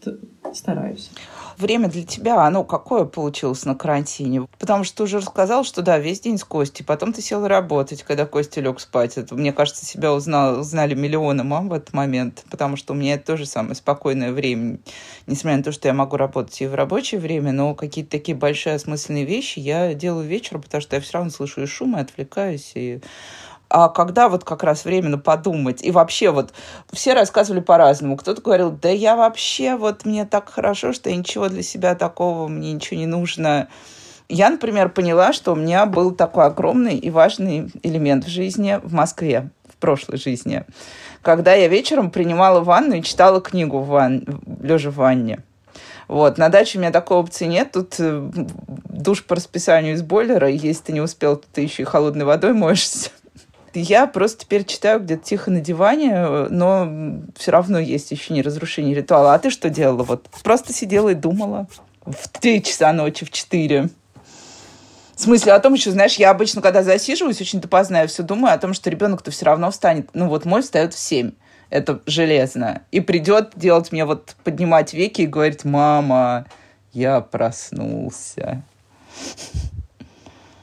стараюсь 0.54 1.10
время 1.58 1.90
для 1.90 2.04
тебя, 2.04 2.46
оно 2.46 2.64
какое 2.64 3.06
получилось 3.06 3.66
на 3.66 3.76
карантине? 3.76 4.48
Потому 4.60 4.84
что 4.84 4.98
ты 4.98 5.04
уже 5.04 5.18
рассказал, 5.18 5.64
что 5.64 5.82
да, 5.82 5.98
весь 5.98 6.20
день 6.20 6.38
с 6.38 6.44
Костей, 6.44 6.84
потом 6.84 7.14
ты 7.14 7.22
сел 7.22 7.48
работать, 7.48 8.04
когда 8.04 8.26
Костя 8.26 8.62
лег 8.62 8.80
спать. 8.80 9.18
Это, 9.18 9.36
мне 9.36 9.54
кажется, 9.54 9.86
себя 9.86 10.14
узнал, 10.14 10.60
узнали 10.60 10.94
миллионы 10.94 11.44
мам 11.44 11.70
в 11.70 11.74
этот 11.74 11.94
момент, 11.94 12.44
потому 12.50 12.76
что 12.76 12.94
у 12.94 12.96
меня 12.96 13.16
это 13.16 13.26
тоже 13.26 13.46
самое 13.46 13.76
спокойное 13.76 14.32
время. 14.32 14.80
Несмотря 15.26 15.58
на 15.58 15.64
то, 15.64 15.72
что 15.72 15.88
я 15.88 15.94
могу 15.94 16.18
работать 16.18 16.62
и 16.62 16.68
в 16.68 16.76
рабочее 16.76 17.20
время, 17.20 17.52
но 17.52 17.76
какие-то 17.76 18.12
такие 18.12 18.38
большие 18.38 18.76
осмысленные 18.76 19.26
вещи 19.26 19.60
я 19.60 19.94
делаю 19.94 20.28
вечером, 20.28 20.62
потому 20.62 20.82
что 20.82 20.96
я 20.96 21.02
все 21.02 21.14
равно 21.14 21.32
слышу 21.32 21.62
и 21.62 21.66
шум, 21.66 21.98
и 21.98 22.02
отвлекаюсь, 22.02 22.72
и 22.76 23.02
а 23.70 23.90
когда 23.90 24.30
вот 24.30 24.44
как 24.44 24.64
раз 24.64 24.86
временно 24.86 25.18
подумать. 25.18 25.84
И 25.84 25.92
вообще 25.92 26.32
вот 26.32 26.54
все 26.92 27.14
рассказывали 27.14 27.62
по-разному. 27.62 28.18
Кто-то 28.18 28.42
говорил, 28.42 28.72
да 28.72 28.90
я 28.90 29.16
вообще, 29.16 29.76
вот 29.76 30.06
мне 30.06 30.26
так 30.26 30.50
хорошо, 30.50 30.94
что 30.94 31.10
я 31.10 31.16
ничего 31.16 31.50
для 31.50 31.64
себя 31.64 31.96
такого, 31.96 32.48
мне 32.48 32.74
ничего 32.74 33.00
не 33.00 33.08
нужно. 33.08 33.68
Я, 34.30 34.50
например, 34.50 34.90
поняла, 34.90 35.32
что 35.32 35.54
у 35.54 35.56
меня 35.56 35.86
был 35.86 36.12
такой 36.12 36.46
огромный 36.46 36.98
и 36.98 37.10
важный 37.10 37.72
элемент 37.84 38.26
в 38.26 38.30
жизни 38.30 38.80
в 38.84 38.94
Москве, 38.94 39.50
в 39.70 39.78
прошлой 39.78 40.18
жизни, 40.18 40.66
когда 41.22 41.54
я 41.54 41.68
вечером 41.68 42.12
принимала 42.12 42.62
ванну 42.62 42.96
и 42.96 43.04
читала 43.04 43.40
книгу 43.40 43.80
в 43.80 43.88
ван... 43.88 44.26
лежа 44.62 44.92
в 44.92 44.96
ванне. 44.96 45.44
Вот. 46.08 46.38
На 46.38 46.50
даче 46.50 46.78
у 46.78 46.82
меня 46.82 46.92
такой 46.92 47.18
опции 47.18 47.46
нет. 47.46 47.72
Тут 47.74 47.96
э, 48.00 48.30
душ 48.86 49.26
по 49.26 49.36
расписанию 49.36 49.94
из 49.94 50.02
бойлера. 50.02 50.48
Если 50.48 50.84
ты 50.84 50.94
не 50.94 51.02
успел, 51.02 51.36
то 51.36 51.46
ты 51.52 51.62
еще 51.62 51.84
и 51.84 51.86
холодной 51.86 52.26
водой 52.26 52.54
моешься. 52.54 53.10
Я 53.80 54.08
просто 54.08 54.44
теперь 54.44 54.66
читаю 54.66 55.00
где-то 55.00 55.24
тихо 55.24 55.52
на 55.52 55.62
диване, 55.62 56.48
но 56.50 57.22
все 57.36 57.52
равно 57.52 57.78
есть 57.78 58.10
еще 58.10 58.34
не 58.34 58.42
разрушение 58.42 58.96
ритуала. 58.96 59.36
А 59.36 59.40
ты 59.40 59.52
что 59.52 59.70
делала? 59.70 60.02
Вот 60.02 60.28
просто 60.44 60.74
сидела 60.74 61.10
и 61.10 61.14
думала 61.14 61.68
в 62.04 62.28
три 62.28 62.64
часа 62.64 62.92
ночи, 62.92 63.24
в 63.24 63.30
четыре. 63.30 63.90
В 65.14 65.22
смысле, 65.22 65.54
о 65.54 65.60
том 65.60 65.76
еще, 65.76 65.92
знаешь, 65.92 66.16
я 66.16 66.32
обычно, 66.32 66.64
когда 66.64 66.82
засиживаюсь, 66.82 67.40
очень 67.40 67.62
допоздна, 67.62 68.02
я 68.02 68.08
все 68.08 68.24
думаю 68.24 68.56
о 68.56 68.58
том, 68.58 68.74
что 68.74 68.90
ребенок-то 68.90 69.30
все 69.30 69.46
равно 69.46 69.70
встанет. 69.70 70.10
Ну 70.14 70.28
вот 70.28 70.46
мой 70.46 70.64
встает 70.64 70.96
в 70.96 71.00
семь. 71.00 71.34
Это 71.70 72.02
железно. 72.08 72.82
И 72.92 73.00
придет 73.00 73.52
делать 73.56 73.92
мне 73.92 74.06
вот 74.06 74.36
поднимать 74.44 74.94
веки 74.94 75.22
и 75.22 75.28
говорить, 75.28 75.66
мама, 75.66 76.46
я 76.94 77.22
проснулся. 77.22 78.64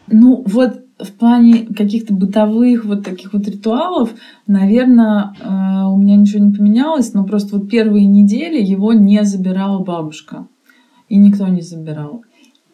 Ну, 0.08 0.42
вот 0.46 0.84
в 0.99 1.12
плане 1.12 1.66
каких-то 1.66 2.14
бытовых 2.14 2.84
вот 2.84 3.04
таких 3.04 3.32
вот 3.32 3.49
ритуалов, 3.49 4.14
наверное, 4.46 5.34
э, 5.40 5.87
у 5.88 5.96
меня 5.96 6.16
ничего 6.16 6.44
не 6.44 6.52
поменялось, 6.52 7.12
но 7.14 7.25
просто 7.25 7.58
вот 7.58 7.68
первые 7.68 8.06
недели 8.06 8.62
его 8.62 8.92
не 8.92 9.25
забирала 9.25 9.80
бабушка. 9.82 10.46
И 11.08 11.16
никто 11.16 11.49
не 11.49 11.61
забирал. 11.61 12.23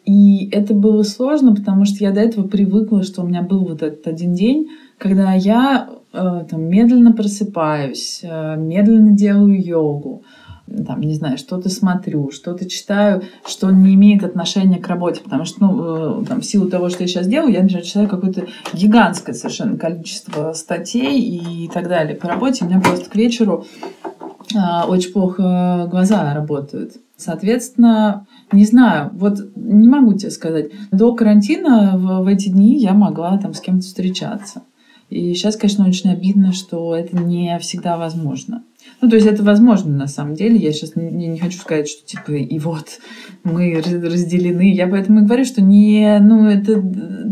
И 0.05 0.49
это 0.51 0.73
было 0.73 1.03
сложно, 1.03 1.53
потому 1.53 1.85
что 1.85 2.03
я 2.03 2.11
до 2.11 2.21
этого 2.21 2.47
привыкла, 2.47 3.03
что 3.03 3.21
у 3.21 3.27
меня 3.27 3.43
был 3.43 3.65
вот 3.65 3.83
этот 3.83 4.07
один 4.07 4.33
день, 4.33 4.69
когда 4.97 5.33
я 5.33 5.89
э, 6.13 6.45
там, 6.49 6.63
медленно 6.63 7.13
просыпаюсь, 7.13 8.21
э, 8.23 8.55
медленно 8.57 9.11
делаю 9.11 9.63
йогу, 9.63 10.23
там, 10.85 11.01
не 11.01 11.13
знаю, 11.13 11.37
что-то 11.37 11.69
смотрю, 11.69 12.31
что-то 12.31 12.69
читаю, 12.69 13.23
что 13.45 13.69
не 13.71 13.95
имеет 13.95 14.23
отношения 14.23 14.79
к 14.79 14.87
работе, 14.87 15.21
потому 15.23 15.45
что, 15.45 15.65
ну, 15.65 16.21
э, 16.21 16.25
там, 16.25 16.41
в 16.41 16.45
силу 16.45 16.69
того, 16.69 16.89
что 16.89 17.03
я 17.03 17.07
сейчас 17.07 17.27
делаю, 17.27 17.53
я, 17.53 17.61
например, 17.61 17.83
читаю 17.83 18.07
какое-то 18.07 18.47
гигантское 18.73 19.35
совершенно 19.35 19.77
количество 19.77 20.53
статей 20.53 21.19
и 21.19 21.67
так 21.67 21.87
далее 21.87 22.15
по 22.15 22.27
работе. 22.27 22.65
У 22.65 22.67
меня 22.67 22.79
просто 22.79 23.09
к 23.09 23.15
вечеру 23.15 23.65
а, 24.55 24.85
очень 24.87 25.11
плохо 25.11 25.87
глаза 25.89 26.33
работают. 26.33 26.93
Соответственно, 27.17 28.25
не 28.51 28.65
знаю, 28.65 29.11
вот 29.13 29.37
не 29.55 29.87
могу 29.87 30.13
тебе 30.13 30.31
сказать. 30.31 30.71
До 30.91 31.13
карантина 31.13 31.93
в, 31.95 32.23
в 32.23 32.27
эти 32.27 32.49
дни 32.49 32.77
я 32.77 32.93
могла 32.93 33.37
там 33.37 33.53
с 33.53 33.61
кем-то 33.61 33.85
встречаться. 33.85 34.63
И 35.09 35.33
сейчас, 35.33 35.57
конечно, 35.57 35.87
очень 35.87 36.09
обидно, 36.09 36.53
что 36.53 36.95
это 36.95 37.17
не 37.17 37.57
всегда 37.59 37.97
возможно. 37.97 38.63
Ну, 39.01 39.09
то 39.09 39.15
есть 39.15 39.27
это 39.27 39.43
возможно 39.43 39.95
на 39.95 40.07
самом 40.07 40.35
деле. 40.35 40.57
Я 40.57 40.71
сейчас 40.71 40.95
не, 40.95 41.27
не 41.27 41.39
хочу 41.39 41.57
сказать, 41.57 41.89
что 41.89 42.05
типа 42.05 42.31
и 42.33 42.59
вот 42.59 42.99
мы 43.43 43.81
разделены. 43.81 44.73
Я 44.73 44.87
поэтому 44.87 45.21
и 45.21 45.25
говорю, 45.25 45.43
что 45.43 45.61
не, 45.61 46.19
ну, 46.19 46.45
это 46.45 46.75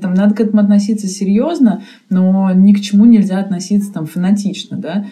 там 0.02 0.16
надо 0.16 0.34
к 0.34 0.42
этому 0.42 0.62
относиться 0.62 1.08
серьезно, 1.08 1.84
но 2.10 2.52
ни 2.54 2.74
к 2.74 2.82
чему 2.82 3.06
нельзя 3.06 3.40
относиться 3.40 3.94
там 3.94 4.08
фанатично, 4.08 4.78
да. 4.78 5.06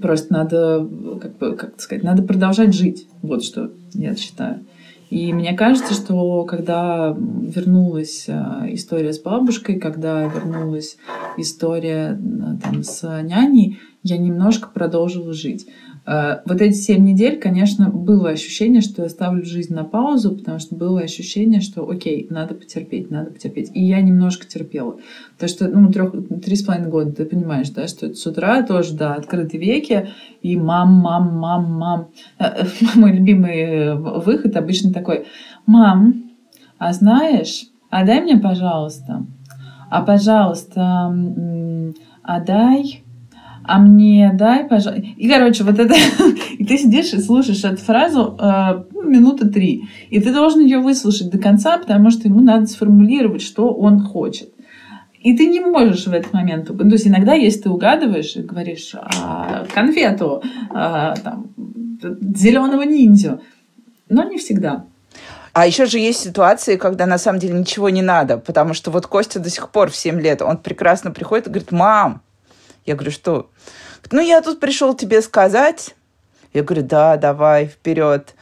Просто 0.00 0.32
надо, 0.32 0.88
как 1.20 1.36
бы, 1.36 1.54
как 1.54 1.80
сказать, 1.80 2.02
надо 2.02 2.22
продолжать 2.22 2.74
жить. 2.74 3.06
Вот 3.20 3.44
что 3.44 3.72
я 3.92 4.16
считаю. 4.16 4.60
И 5.10 5.34
мне 5.34 5.52
кажется, 5.52 5.92
что 5.92 6.44
когда 6.44 7.14
вернулась 7.14 8.24
а, 8.30 8.64
история 8.70 9.12
с 9.12 9.20
бабушкой, 9.20 9.78
когда 9.78 10.22
вернулась 10.22 10.96
история 11.36 12.18
там, 12.62 12.82
с 12.82 13.02
няней, 13.22 13.78
я 14.02 14.18
немножко 14.18 14.68
продолжила 14.68 15.32
жить. 15.32 15.66
Э, 16.04 16.40
вот 16.44 16.60
эти 16.60 16.74
семь 16.74 17.04
недель, 17.04 17.38
конечно, 17.38 17.88
было 17.88 18.30
ощущение, 18.30 18.80
что 18.80 19.02
я 19.02 19.08
ставлю 19.08 19.44
жизнь 19.44 19.72
на 19.72 19.84
паузу, 19.84 20.36
потому 20.36 20.58
что 20.58 20.74
было 20.74 21.00
ощущение, 21.00 21.60
что 21.60 21.88
окей, 21.88 22.26
надо 22.28 22.54
потерпеть, 22.54 23.10
надо 23.10 23.30
потерпеть. 23.30 23.70
И 23.74 23.84
я 23.84 24.00
немножко 24.00 24.46
терпела. 24.46 24.98
То, 25.38 25.46
что, 25.46 25.68
ну, 25.68 25.90
трех, 25.92 26.12
три 26.44 26.56
с 26.56 26.62
половиной 26.62 26.90
года, 26.90 27.12
ты 27.12 27.24
понимаешь, 27.24 27.70
да, 27.70 27.86
что 27.86 28.06
это 28.06 28.16
с 28.16 28.26
утра 28.26 28.62
тоже, 28.62 28.94
да, 28.94 29.14
открытые 29.14 29.60
веки, 29.60 30.08
и 30.42 30.56
мам, 30.56 30.94
мам, 30.94 31.38
мам, 31.38 31.72
мам. 31.72 32.08
Э, 32.38 32.64
мой 32.96 33.12
любимый 33.12 33.96
выход 33.96 34.56
обычно 34.56 34.92
такой, 34.92 35.26
мам, 35.66 36.30
а 36.78 36.92
знаешь, 36.92 37.66
а 37.90 38.04
дай 38.04 38.20
мне, 38.20 38.38
пожалуйста, 38.38 39.24
а, 39.88 40.02
пожалуйста, 40.02 41.14
а 42.22 42.40
дай 42.40 43.01
а 43.64 43.78
мне 43.78 44.32
дай, 44.34 44.64
пожалуйста. 44.64 45.04
И, 45.16 45.28
короче, 45.28 45.64
вот 45.64 45.78
это... 45.78 45.94
и 46.58 46.64
ты 46.64 46.78
сидишь 46.78 47.12
и 47.12 47.20
слушаешь 47.20 47.64
эту 47.64 47.78
фразу 47.78 48.36
э, 48.40 48.84
ну, 48.92 49.02
минуты 49.02 49.48
три. 49.48 49.88
И 50.10 50.20
ты 50.20 50.32
должен 50.32 50.60
ее 50.60 50.78
выслушать 50.78 51.30
до 51.30 51.38
конца, 51.38 51.78
потому 51.78 52.10
что 52.10 52.28
ему 52.28 52.40
надо 52.40 52.66
сформулировать, 52.66 53.42
что 53.42 53.72
он 53.72 54.00
хочет. 54.00 54.50
И 55.20 55.36
ты 55.36 55.46
не 55.46 55.60
можешь 55.60 56.06
в 56.06 56.12
этот 56.12 56.32
момент... 56.32 56.66
То 56.66 56.84
есть 56.84 57.06
иногда, 57.06 57.34
если 57.34 57.62
ты 57.62 57.70
угадываешь 57.70 58.34
и 58.36 58.42
говоришь 58.42 58.92
а, 58.94 59.64
конфету, 59.72 60.42
а, 60.70 61.14
там, 61.14 61.46
зеленого 62.34 62.82
ниндзю, 62.82 63.40
но 64.08 64.24
не 64.24 64.38
всегда. 64.38 64.84
А 65.52 65.66
еще 65.66 65.86
же 65.86 65.98
есть 65.98 66.20
ситуации, 66.20 66.76
когда 66.76 67.06
на 67.06 67.18
самом 67.18 67.38
деле 67.38 67.58
ничего 67.58 67.90
не 67.90 68.02
надо, 68.02 68.38
потому 68.38 68.74
что 68.74 68.90
вот 68.90 69.06
Костя 69.06 69.38
до 69.38 69.50
сих 69.50 69.68
пор 69.68 69.90
в 69.90 69.96
7 69.96 70.20
лет, 70.20 70.40
он 70.42 70.56
прекрасно 70.56 71.10
приходит 71.10 71.46
и 71.46 71.50
говорит, 71.50 71.72
мам, 71.72 72.22
я 72.84 72.94
говорю, 72.94 73.10
что? 73.10 73.50
Ну, 74.10 74.20
я 74.20 74.40
тут 74.42 74.60
пришел 74.60 74.94
тебе 74.94 75.22
сказать. 75.22 75.94
Я 76.52 76.62
говорю, 76.62 76.82
да, 76.82 77.16
давай, 77.16 77.66
вперед. 77.66 78.34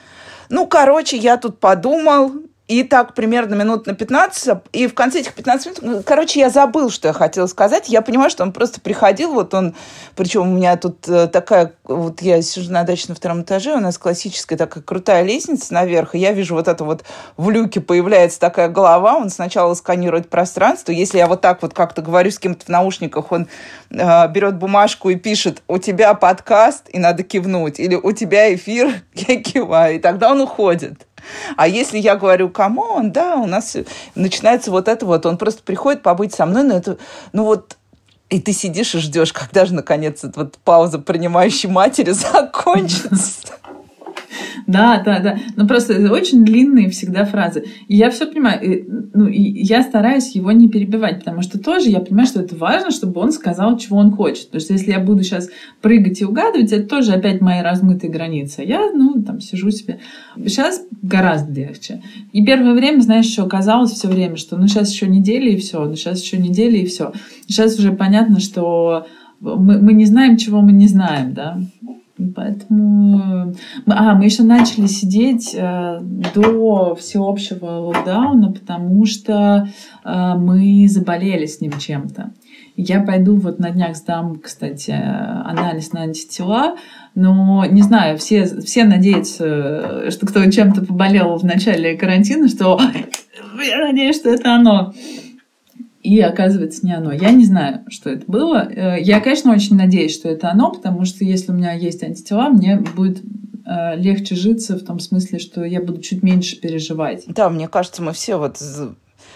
Ну, 0.48 0.66
короче, 0.66 1.16
я 1.16 1.36
тут 1.36 1.60
подумал, 1.60 2.32
и 2.70 2.84
так 2.84 3.14
примерно 3.14 3.56
минут 3.56 3.86
на 3.86 3.94
15, 3.94 4.58
и 4.72 4.86
в 4.86 4.94
конце 4.94 5.18
этих 5.18 5.34
15 5.34 5.66
минут, 5.66 5.78
ну, 5.82 6.02
короче, 6.04 6.38
я 6.38 6.50
забыл, 6.50 6.88
что 6.88 7.08
я 7.08 7.12
хотела 7.12 7.48
сказать. 7.48 7.88
Я 7.88 8.00
понимаю, 8.00 8.30
что 8.30 8.44
он 8.44 8.52
просто 8.52 8.80
приходил, 8.80 9.32
вот 9.34 9.54
он, 9.54 9.74
причем 10.14 10.42
у 10.42 10.56
меня 10.56 10.76
тут 10.76 11.08
э, 11.08 11.26
такая, 11.26 11.72
вот 11.82 12.22
я 12.22 12.40
сижу 12.42 12.70
на 12.70 12.84
даче 12.84 13.06
на 13.08 13.16
втором 13.16 13.42
этаже, 13.42 13.74
у 13.74 13.80
нас 13.80 13.98
классическая 13.98 14.56
такая 14.56 14.84
крутая 14.84 15.24
лестница 15.24 15.74
наверх, 15.74 16.14
и 16.14 16.18
я 16.18 16.30
вижу 16.30 16.54
вот 16.54 16.68
это 16.68 16.84
вот 16.84 17.02
в 17.36 17.50
люке 17.50 17.80
появляется 17.80 18.38
такая 18.38 18.68
голова, 18.68 19.16
он 19.16 19.30
сначала 19.30 19.74
сканирует 19.74 20.30
пространство, 20.30 20.92
если 20.92 21.18
я 21.18 21.26
вот 21.26 21.40
так 21.40 21.62
вот 21.62 21.74
как-то 21.74 22.02
говорю 22.02 22.30
с 22.30 22.38
кем-то 22.38 22.66
в 22.66 22.68
наушниках, 22.68 23.32
он 23.32 23.48
э, 23.90 24.28
берет 24.28 24.58
бумажку 24.58 25.10
и 25.10 25.16
пишет, 25.16 25.64
у 25.66 25.78
тебя 25.78 26.14
подкаст, 26.14 26.88
и 26.92 27.00
надо 27.00 27.24
кивнуть, 27.24 27.80
или 27.80 27.96
у 27.96 28.12
тебя 28.12 28.54
эфир, 28.54 29.02
я 29.14 29.42
киваю, 29.42 29.96
и 29.96 29.98
тогда 29.98 30.30
он 30.30 30.40
уходит. 30.40 31.08
А 31.56 31.68
если 31.68 31.98
я 31.98 32.16
говорю, 32.16 32.48
come 32.48 32.85
on, 32.85 33.12
да, 33.12 33.36
у 33.36 33.46
нас 33.46 33.76
начинается 34.14 34.70
вот 34.70 34.88
это 34.88 35.06
вот, 35.06 35.26
он 35.26 35.38
просто 35.38 35.62
приходит 35.62 36.02
побыть 36.02 36.34
со 36.34 36.46
мной, 36.46 36.64
но 36.64 36.76
это, 36.76 36.98
ну 37.32 37.44
вот, 37.44 37.76
и 38.28 38.40
ты 38.40 38.52
сидишь 38.52 38.94
и 38.94 38.98
ждешь, 38.98 39.32
когда 39.32 39.64
же, 39.66 39.74
наконец, 39.74 40.22
эта 40.24 40.40
вот 40.40 40.58
пауза 40.58 40.98
принимающей 40.98 41.68
матери 41.68 42.10
закончится. 42.12 43.56
Да, 44.66 45.02
да, 45.04 45.18
да. 45.20 45.38
Но 45.56 45.66
просто 45.66 45.94
это 45.94 46.12
очень 46.12 46.44
длинные 46.44 46.90
всегда 46.90 47.24
фразы. 47.24 47.64
И 47.88 47.96
я 47.96 48.10
все 48.10 48.26
понимаю. 48.26 48.62
И, 48.62 48.84
ну, 49.14 49.26
и 49.26 49.40
я 49.40 49.82
стараюсь 49.82 50.34
его 50.34 50.52
не 50.52 50.68
перебивать, 50.68 51.20
потому 51.20 51.42
что 51.42 51.58
тоже 51.58 51.88
я 51.88 52.00
понимаю, 52.00 52.26
что 52.26 52.40
это 52.40 52.56
важно, 52.56 52.90
чтобы 52.90 53.20
он 53.20 53.32
сказал, 53.32 53.76
чего 53.78 53.98
он 53.98 54.12
хочет. 54.12 54.46
Потому 54.46 54.60
что 54.60 54.72
если 54.72 54.92
я 54.92 55.00
буду 55.00 55.22
сейчас 55.22 55.48
прыгать 55.80 56.20
и 56.20 56.24
угадывать, 56.24 56.72
это 56.72 56.88
тоже 56.88 57.12
опять 57.12 57.40
мои 57.40 57.62
размытые 57.62 58.10
границы. 58.10 58.62
Я, 58.62 58.90
ну, 58.92 59.22
там, 59.22 59.40
сижу 59.40 59.70
себе. 59.70 60.00
Сейчас 60.36 60.82
гораздо 61.02 61.52
легче. 61.52 62.02
И 62.32 62.44
первое 62.44 62.74
время, 62.74 63.00
знаешь, 63.00 63.26
что 63.26 63.46
казалось 63.46 63.92
все 63.92 64.08
время, 64.08 64.36
что 64.36 64.56
ну 64.56 64.68
сейчас 64.68 64.92
еще 64.92 65.06
неделя 65.08 65.50
и 65.50 65.56
все, 65.56 65.84
ну 65.84 65.96
сейчас 65.96 66.22
еще 66.22 66.38
неделя 66.38 66.78
и 66.78 66.86
все. 66.86 67.12
Сейчас 67.46 67.78
уже 67.78 67.92
понятно, 67.92 68.40
что 68.40 69.06
мы, 69.40 69.80
мы 69.80 69.92
не 69.92 70.04
знаем, 70.04 70.36
чего 70.36 70.60
мы 70.60 70.72
не 70.72 70.86
знаем, 70.86 71.34
да. 71.34 71.60
Поэтому... 72.34 73.54
А, 73.86 74.14
мы 74.14 74.24
еще 74.24 74.42
начали 74.42 74.86
сидеть 74.86 75.54
э, 75.54 76.00
до 76.34 76.94
всеобщего 76.94 77.66
локдауна, 77.66 78.52
потому 78.52 79.06
что 79.06 79.68
э, 80.04 80.34
мы 80.36 80.86
заболели 80.88 81.46
с 81.46 81.60
ним 81.60 81.72
чем-то. 81.78 82.32
Я 82.76 83.00
пойду 83.00 83.36
вот 83.36 83.58
на 83.58 83.70
днях 83.70 83.96
сдам, 83.96 84.38
кстати, 84.38 84.90
анализ 84.90 85.92
на 85.92 86.02
антитела, 86.02 86.76
но 87.14 87.64
не 87.66 87.82
знаю, 87.82 88.16
все, 88.16 88.44
все 88.44 88.84
надеются, 88.84 90.10
что 90.10 90.26
кто 90.26 90.50
чем-то 90.50 90.86
поболел 90.86 91.36
в 91.36 91.44
начале 91.44 91.96
карантина, 91.96 92.48
что 92.48 92.80
я 93.62 93.78
надеюсь, 93.86 94.16
что 94.16 94.30
это 94.30 94.54
оно 94.54 94.94
и 96.00 96.20
оказывается 96.20 96.84
не 96.84 96.94
оно. 96.94 97.12
Я 97.12 97.30
не 97.30 97.44
знаю, 97.44 97.84
что 97.88 98.10
это 98.10 98.24
было. 98.26 98.66
Э, 98.68 99.00
я, 99.00 99.20
конечно, 99.20 99.52
очень 99.52 99.76
надеюсь, 99.76 100.14
что 100.14 100.28
это 100.28 100.50
оно, 100.50 100.72
потому 100.72 101.04
что 101.04 101.24
если 101.24 101.52
у 101.52 101.54
меня 101.54 101.72
есть 101.72 102.02
антитела, 102.02 102.48
мне 102.48 102.76
будет 102.76 103.22
э, 103.66 103.96
легче 103.96 104.34
житься 104.34 104.76
в 104.76 104.84
том 104.84 104.98
смысле, 104.98 105.38
что 105.38 105.62
я 105.64 105.82
буду 105.82 106.00
чуть 106.00 106.22
меньше 106.22 106.58
переживать. 106.60 107.24
Да, 107.28 107.50
мне 107.50 107.68
кажется, 107.68 108.02
мы 108.02 108.12
все 108.12 108.36
вот 108.36 108.58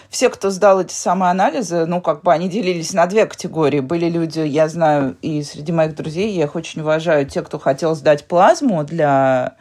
все, 0.09 0.29
кто 0.29 0.49
сдал 0.49 0.81
эти 0.81 0.93
самые 0.93 1.31
анализы, 1.31 1.85
ну, 1.85 2.01
как 2.01 2.23
бы 2.23 2.31
они 2.31 2.49
делились 2.49 2.93
на 2.93 3.05
две 3.05 3.25
категории. 3.25 3.79
Были 3.79 4.09
люди, 4.09 4.39
я 4.39 4.67
знаю, 4.67 5.17
и 5.21 5.43
среди 5.43 5.71
моих 5.71 5.95
друзей, 5.95 6.35
я 6.35 6.45
их 6.45 6.55
очень 6.55 6.81
уважаю, 6.81 7.27
те, 7.27 7.41
кто 7.41 7.59
хотел 7.59 7.95
сдать 7.95 8.25
плазму 8.25 8.83
для 8.83 9.55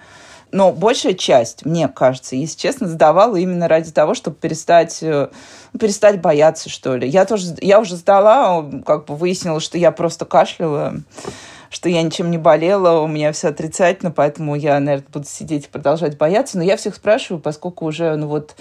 но 0.55 0.71
большая 0.71 1.15
часть, 1.15 1.67
мне 1.67 1.89
кажется, 1.89 2.37
если 2.37 2.57
честно, 2.57 2.87
сдавала 2.87 3.35
именно 3.35 3.67
ради 3.67 3.91
того, 3.91 4.15
чтобы 4.15 4.37
перестать, 4.37 5.03
э, 5.03 5.29
перестать 5.79 6.21
бояться, 6.21 6.71
что 6.71 6.95
ли. 6.95 7.09
Я 7.09 7.25
тоже, 7.25 7.57
я 7.61 7.81
уже 7.81 7.97
сдала, 7.97 8.65
как 8.87 9.07
бы 9.07 9.17
выяснила, 9.17 9.59
что 9.59 9.79
я 9.79 9.91
просто 9.91 10.25
кашляла, 10.25 10.95
что 11.71 11.89
я 11.89 12.03
ничем 12.03 12.31
не 12.31 12.39
болела, 12.39 13.01
у 13.01 13.09
меня 13.09 13.33
все 13.33 13.49
отрицательно, 13.49 14.13
поэтому 14.13 14.55
я, 14.55 14.79
наверное, 14.79 15.09
буду 15.13 15.27
сидеть 15.27 15.65
и 15.65 15.69
продолжать 15.69 16.17
бояться. 16.17 16.57
Но 16.57 16.63
я 16.63 16.77
всех 16.77 16.95
спрашиваю, 16.95 17.43
поскольку 17.43 17.87
уже, 17.87 18.15
ну 18.15 18.29
вот, 18.29 18.55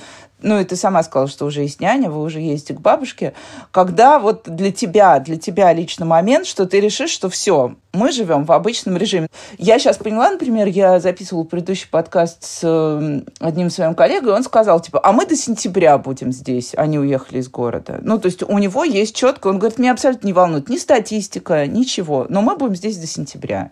ну 0.44 0.60
и 0.60 0.64
ты 0.64 0.76
сама 0.76 1.02
сказала, 1.04 1.28
что 1.28 1.46
уже 1.46 1.62
есть 1.62 1.80
няня, 1.80 2.10
вы 2.10 2.22
уже 2.22 2.40
ездите 2.40 2.76
к 2.76 2.82
бабушке. 2.82 3.34
Когда 3.72 4.20
вот 4.20 4.44
для 4.46 4.72
тебя, 4.72 5.20
для 5.20 5.38
тебя 5.38 5.74
лично 5.74 6.06
момент, 6.06 6.46
что 6.46 6.66
ты 6.66 6.80
решишь, 6.80 7.10
что 7.10 7.30
все, 7.30 7.76
мы 7.94 8.12
живем 8.12 8.44
в 8.44 8.52
обычном 8.52 8.98
режиме. 8.98 9.28
Я 9.58 9.80
сейчас 9.80 9.98
поняла, 9.98 10.32
например, 10.32 10.68
я 10.68 11.00
записывала 11.00 11.44
предыдущий 11.44 11.88
подкаст 11.90 12.44
с 12.44 13.24
одним 13.40 13.70
своим 13.70 13.96
коллегой, 13.96 14.34
он 14.34 14.44
сказал, 14.44 14.80
типа, 14.80 15.00
а 15.04 15.12
мы 15.14 15.26
до 15.26 15.36
сентября 15.36 15.98
будем 15.98 16.32
здесь, 16.32 16.74
они 16.76 17.00
уехали 17.00 17.40
из 17.40 17.50
города. 17.50 18.00
Ну, 18.02 18.20
то 18.20 18.28
есть 18.28 18.44
у 18.44 18.58
него 18.58 18.84
есть 18.84 19.16
четко, 19.16 19.48
он 19.48 19.60
говорит, 19.60 19.80
меня 19.80 19.94
абсолютно 19.94 20.28
не 20.28 20.34
волнует 20.34 20.70
ни 20.70 20.78
статистика, 20.78 21.66
ничего, 21.68 22.26
но 22.30 22.42
мы 22.42 22.58
будем 22.58 22.76
здесь 22.76 22.98
до 22.98 23.08
сентября. 23.08 23.72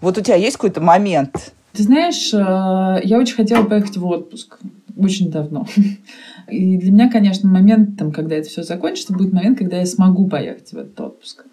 Вот 0.00 0.16
у 0.16 0.20
тебя 0.20 0.36
есть 0.36 0.56
какой-то 0.56 0.80
момент? 0.80 1.52
Ты 1.72 1.82
знаешь, 1.82 2.32
э, 2.32 3.00
я 3.04 3.18
очень 3.18 3.34
хотела 3.34 3.64
поехать 3.64 3.96
в 3.96 4.06
отпуск 4.06 4.58
очень 4.98 5.30
давно. 5.30 5.66
И 6.48 6.76
для 6.76 6.92
меня, 6.92 7.10
конечно, 7.10 7.48
момент, 7.48 7.96
там, 7.96 8.12
когда 8.12 8.36
это 8.36 8.48
все 8.48 8.62
закончится, 8.62 9.14
будет 9.14 9.32
момент, 9.32 9.58
когда 9.58 9.78
я 9.78 9.86
смогу 9.86 10.26
поехать 10.28 10.72
в 10.72 10.76
этот 10.78 11.00
отпуск. 11.00 11.44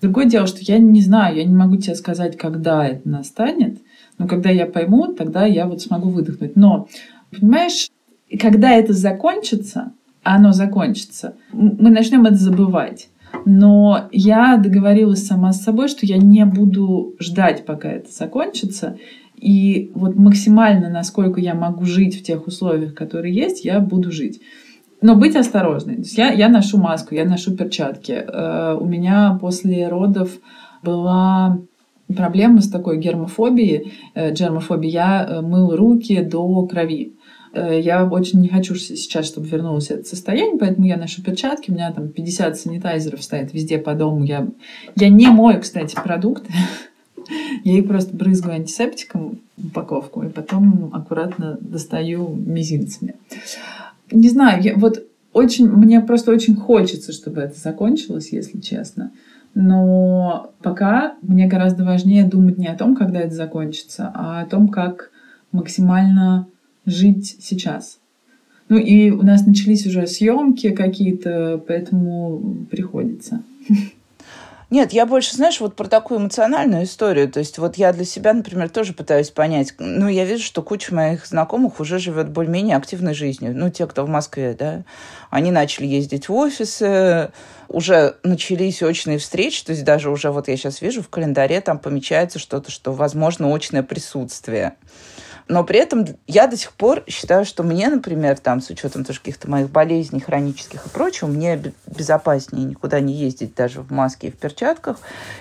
Другое 0.00 0.26
дело, 0.26 0.46
что 0.46 0.58
я 0.60 0.78
не 0.78 1.00
знаю, 1.00 1.36
я 1.36 1.44
не 1.44 1.54
могу 1.54 1.76
тебе 1.76 1.94
сказать, 1.94 2.36
когда 2.36 2.86
это 2.86 3.08
настанет, 3.08 3.78
но 4.18 4.28
когда 4.28 4.50
я 4.50 4.66
пойму, 4.66 5.14
тогда 5.14 5.46
я 5.46 5.66
вот 5.66 5.80
смогу 5.80 6.10
выдохнуть. 6.10 6.56
Но, 6.56 6.88
понимаешь, 7.30 7.88
когда 8.38 8.72
это 8.72 8.92
закончится, 8.92 9.92
оно 10.22 10.52
закончится, 10.52 11.34
мы 11.52 11.90
начнем 11.90 12.26
это 12.26 12.36
забывать. 12.36 13.08
Но 13.46 14.08
я 14.12 14.56
договорилась 14.56 15.26
сама 15.26 15.52
с 15.52 15.62
собой, 15.62 15.88
что 15.88 16.06
я 16.06 16.18
не 16.18 16.44
буду 16.44 17.14
ждать, 17.18 17.64
пока 17.66 17.90
это 17.90 18.10
закончится. 18.12 18.96
И 19.36 19.90
вот 19.94 20.16
максимально, 20.16 20.88
насколько 20.88 21.40
я 21.40 21.54
могу 21.54 21.84
жить 21.84 22.18
в 22.18 22.22
тех 22.22 22.46
условиях, 22.46 22.94
которые 22.94 23.34
есть, 23.34 23.64
я 23.64 23.80
буду 23.80 24.10
жить. 24.12 24.40
Но 25.04 25.16
быть 25.16 25.36
осторожной. 25.36 25.96
То 25.96 26.00
есть 26.00 26.16
я, 26.16 26.32
я 26.32 26.48
ношу 26.48 26.78
маску, 26.78 27.14
я 27.14 27.26
ношу 27.26 27.54
перчатки. 27.54 28.12
Э, 28.12 28.74
у 28.80 28.86
меня 28.86 29.36
после 29.38 29.88
родов 29.88 30.30
была 30.82 31.58
проблема 32.14 32.62
с 32.62 32.70
такой 32.70 32.98
гермофобией, 32.98 33.92
э, 34.14 34.32
джермофобией. 34.32 34.94
Я 34.94 35.26
э, 35.28 35.40
мыл 35.42 35.76
руки 35.76 36.22
до 36.22 36.66
крови. 36.66 37.12
Я 37.54 38.04
очень 38.04 38.40
не 38.40 38.48
хочу 38.48 38.74
сейчас, 38.74 39.26
чтобы 39.26 39.46
вернулось 39.46 39.88
это 39.88 40.02
состояние, 40.02 40.58
поэтому 40.58 40.86
я 40.86 40.96
ношу 40.96 41.22
перчатки, 41.22 41.70
у 41.70 41.74
меня 41.74 41.92
там 41.92 42.08
50 42.08 42.56
санитайзеров 42.56 43.22
стоит 43.22 43.54
везде 43.54 43.78
по 43.78 43.94
дому. 43.94 44.24
Я, 44.24 44.48
я 44.96 45.08
не 45.08 45.28
мою, 45.28 45.60
кстати, 45.60 45.94
продукты. 45.94 46.50
Я 47.64 47.78
их 47.78 47.86
просто 47.86 48.14
брызгаю 48.16 48.56
антисептиком 48.56 49.38
в 49.56 49.66
упаковку 49.66 50.22
и 50.22 50.28
потом 50.28 50.90
аккуратно 50.92 51.58
достаю 51.60 52.28
мизинцами. 52.34 53.14
Не 54.10 54.28
знаю, 54.28 54.62
я, 54.62 54.74
вот 54.76 55.04
очень, 55.32 55.68
мне 55.68 56.00
просто 56.00 56.30
очень 56.30 56.54
хочется, 56.54 57.12
чтобы 57.12 57.40
это 57.40 57.58
закончилось, 57.58 58.28
если 58.32 58.60
честно. 58.60 59.10
Но 59.54 60.52
пока 60.62 61.14
мне 61.22 61.46
гораздо 61.46 61.84
важнее 61.84 62.24
думать 62.24 62.58
не 62.58 62.66
о 62.66 62.76
том, 62.76 62.96
когда 62.96 63.20
это 63.20 63.34
закончится, 63.34 64.10
а 64.14 64.40
о 64.40 64.46
том, 64.46 64.68
как 64.68 65.10
максимально 65.52 66.46
жить 66.86 67.36
сейчас. 67.40 67.98
Ну 68.68 68.78
и 68.78 69.10
у 69.10 69.22
нас 69.22 69.46
начались 69.46 69.86
уже 69.86 70.06
съемки 70.06 70.70
какие-то, 70.70 71.62
поэтому 71.66 72.66
приходится. 72.70 73.42
Нет, 74.70 74.92
я 74.92 75.06
больше, 75.06 75.36
знаешь, 75.36 75.60
вот 75.60 75.76
про 75.76 75.86
такую 75.86 76.20
эмоциональную 76.20 76.84
историю. 76.84 77.30
То 77.30 77.38
есть 77.38 77.58
вот 77.58 77.76
я 77.76 77.92
для 77.92 78.04
себя, 78.04 78.32
например, 78.32 78.68
тоже 78.70 78.92
пытаюсь 78.92 79.30
понять. 79.30 79.74
Ну, 79.78 80.08
я 80.08 80.24
вижу, 80.24 80.42
что 80.42 80.62
куча 80.62 80.94
моих 80.94 81.26
знакомых 81.26 81.80
уже 81.80 81.98
живет 81.98 82.30
более-менее 82.30 82.76
активной 82.76 83.14
жизнью. 83.14 83.52
Ну, 83.54 83.70
те, 83.70 83.86
кто 83.86 84.04
в 84.04 84.08
Москве, 84.08 84.56
да. 84.58 84.82
Они 85.30 85.50
начали 85.50 85.86
ездить 85.86 86.28
в 86.28 86.34
офисы, 86.34 87.30
уже 87.68 88.16
начались 88.22 88.82
очные 88.82 89.18
встречи, 89.18 89.64
то 89.64 89.72
есть 89.72 89.84
даже 89.84 90.10
уже 90.10 90.30
вот 90.30 90.48
я 90.48 90.56
сейчас 90.56 90.80
вижу 90.80 91.02
в 91.02 91.08
календаре 91.08 91.60
там 91.60 91.78
помечается 91.78 92.38
что-то, 92.38 92.70
что 92.70 92.92
возможно 92.92 93.52
очное 93.54 93.82
присутствие. 93.82 94.74
Но 95.46 95.62
при 95.62 95.78
этом 95.78 96.06
я 96.26 96.46
до 96.46 96.56
сих 96.56 96.72
пор 96.72 97.04
считаю, 97.06 97.44
что 97.44 97.62
мне, 97.62 97.88
например, 97.88 98.38
там, 98.38 98.60
с 98.60 98.70
учетом 98.70 99.04
тоже 99.04 99.18
каких-то 99.18 99.50
моих 99.50 99.68
болезней 99.68 100.20
хронических 100.20 100.86
и 100.86 100.88
прочего, 100.88 101.28
мне 101.28 101.74
безопаснее 101.86 102.64
никуда 102.64 103.00
не 103.00 103.12
ездить 103.12 103.54
даже 103.54 103.82
в 103.82 103.90
маске 103.90 104.28
и 104.28 104.30
в 104.30 104.38
перчатках. 104.38 104.98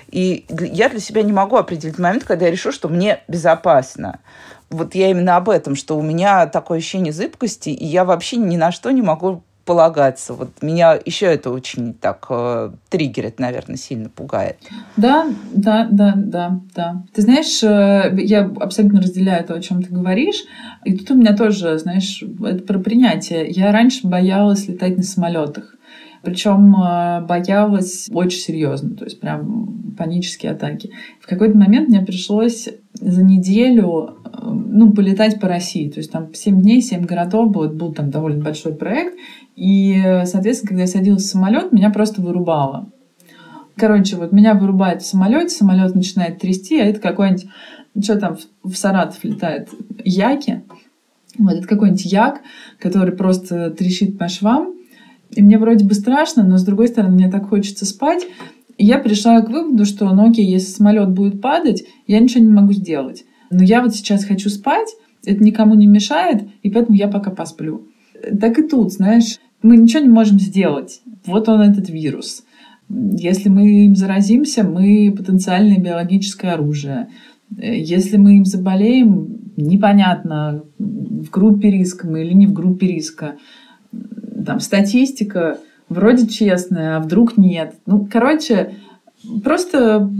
И 0.10 0.46
я 0.50 0.90
для 0.90 1.00
себя 1.00 1.22
не 1.24 1.32
могу 1.32 1.56
определить 1.56 2.00
момент, 2.00 2.26
когда 2.26 2.46
я 2.46 2.52
решу, 2.52 2.74
что 2.74 2.90
мне 2.90 3.24
безопасно. 3.30 4.20
Вот 4.70 4.94
я 4.96 5.10
именно 5.10 5.38
об 5.38 5.50
этом, 5.50 5.76
что 5.76 5.98
у 5.98 6.02
меня 6.02 6.48
такое 6.48 6.80
ощущение 6.80 7.14
зыбкости, 7.14 7.70
и 7.70 7.86
я 7.86 8.04
вообще 8.04 8.38
ни 8.38 8.58
на 8.58 8.72
что 8.72 8.92
не 8.92 9.02
могу 9.02 9.44
полагаться. 9.66 10.34
Вот 10.34 10.50
меня 10.62 11.00
еще 11.06 11.28
это 11.28 11.50
очень 11.50 11.94
так 11.94 12.26
э, 12.30 12.72
триггерит, 12.90 13.40
наверное, 13.40 13.78
сильно 13.78 14.10
пугает. 14.10 14.58
Да, 14.98 15.28
да, 15.54 15.88
да, 15.90 16.14
да, 16.16 16.60
да. 16.76 17.04
Ты 17.14 17.22
знаешь, 17.22 17.64
э, 17.64 18.14
я 18.24 18.46
абсолютно 18.60 19.02
разделяю 19.02 19.46
то, 19.46 19.54
о 19.54 19.62
чем 19.62 19.82
ты 19.82 19.94
говоришь. 19.94 20.44
И 20.84 20.98
тут 20.98 21.12
у 21.12 21.16
меня 21.16 21.36
тоже, 21.36 21.78
знаешь, 21.78 22.22
это 22.22 22.64
про 22.64 22.80
принятие. 22.80 23.48
Я 23.50 23.72
раньше 23.72 24.08
боялась 24.08 24.68
летать 24.68 24.98
на 24.98 25.04
самолетах. 25.04 25.76
Причем 26.24 26.76
э, 26.76 27.22
боялась 27.26 28.10
очень 28.12 28.40
серьезно, 28.40 28.96
то 28.96 29.06
есть 29.06 29.20
прям 29.20 29.96
панические 29.98 30.54
атаки. 30.54 30.92
В 31.22 31.28
какой-то 31.28 31.58
момент 31.58 31.90
мне 31.90 32.02
пришлось 32.02 32.70
за 32.94 33.24
неделю 33.24 34.18
ну, 34.42 34.92
полетать 34.92 35.40
по 35.40 35.48
России. 35.48 35.90
То 35.90 36.00
есть 36.00 36.12
там 36.12 36.34
7 36.34 36.62
дней, 36.62 36.82
7 36.82 37.06
городов 37.06 37.52
был, 37.52 37.70
был 37.70 37.94
там 37.94 38.10
довольно 38.10 38.44
большой 38.44 38.74
проект. 38.74 39.16
И, 39.56 40.02
соответственно, 40.26 40.70
когда 40.70 40.82
я 40.82 40.88
садилась 40.88 41.24
в 41.24 41.28
самолет, 41.28 41.72
меня 41.72 41.90
просто 41.90 42.22
вырубало. 42.22 42.90
Короче, 43.76 44.18
вот 44.18 44.32
меня 44.32 44.54
вырубает 44.54 45.02
в 45.02 45.06
самолете, 45.06 45.50
самолет 45.50 45.96
начинает 45.96 46.40
трясти, 46.40 46.80
а 46.80 46.86
это 46.86 47.00
какой-нибудь, 47.00 47.48
что 48.04 48.20
там 48.20 48.38
в 48.64 48.76
Саратов 48.76 49.24
летает, 49.24 49.70
Яки. 50.04 50.64
Вот 51.38 51.54
это 51.54 51.68
какой-нибудь 51.68 52.06
як, 52.06 52.42
который 52.80 53.16
просто 53.16 53.72
трещит 53.72 54.20
по 54.20 54.28
швам. 54.28 54.74
И 55.32 55.42
мне 55.42 55.58
вроде 55.58 55.86
бы 55.86 55.96
страшно, 55.96 56.44
но 56.44 56.58
с 56.58 56.64
другой 56.64 56.88
стороны, 56.88 57.16
мне 57.16 57.32
так 57.32 57.50
хочется 57.50 57.86
спать. 57.86 58.28
И 58.78 58.86
я 58.86 59.00
пришла 59.00 59.42
к 59.42 59.50
выводу, 59.50 59.86
что, 59.86 60.10
ну 60.14 60.30
окей, 60.30 60.46
если 60.46 60.68
самолет 60.68 61.10
будет 61.10 61.42
падать, 61.42 61.84
я 62.06 62.20
ничего 62.20 62.44
не 62.44 62.52
могу 62.52 62.74
сделать. 62.74 63.26
Но 63.54 63.64
я 63.64 63.82
вот 63.82 63.96
сейчас 63.96 64.26
хочу 64.26 64.50
спать, 64.50 64.90
это 65.26 65.44
никому 65.44 65.76
не 65.76 65.88
мешает, 65.88 66.44
и 66.64 66.70
поэтому 66.70 66.98
я 66.98 67.08
пока 67.08 67.32
посплю. 67.32 67.88
Так 68.40 68.60
и 68.60 68.64
тут, 68.64 68.92
знаешь, 68.92 69.40
мы 69.62 69.78
ничего 69.78 70.02
не 70.02 70.10
можем 70.10 70.40
сделать. 70.40 71.02
Вот 71.26 71.48
он, 71.50 71.62
этот 71.62 71.90
вирус. 71.90 72.44
Если 72.90 73.50
мы 73.50 73.86
им 73.86 73.96
заразимся, 73.96 74.64
мы 74.64 75.14
потенциальное 75.16 75.80
биологическое 75.80 76.54
оружие. 76.54 77.08
Если 77.58 78.18
мы 78.18 78.38
им 78.38 78.46
заболеем, 78.46 79.52
непонятно, 79.56 80.64
в 80.78 81.30
группе 81.30 81.72
риска 81.72 82.08
мы 82.08 82.24
или 82.24 82.34
не 82.34 82.48
в 82.48 82.54
группе 82.54 82.88
риска. 82.88 83.36
Там 84.46 84.60
статистика 84.60 85.60
вроде 85.90 86.28
честная, 86.28 86.98
а 86.98 87.00
вдруг 87.00 87.38
нет. 87.38 87.76
Ну, 87.86 88.08
короче, 88.12 88.76
просто 89.44 90.12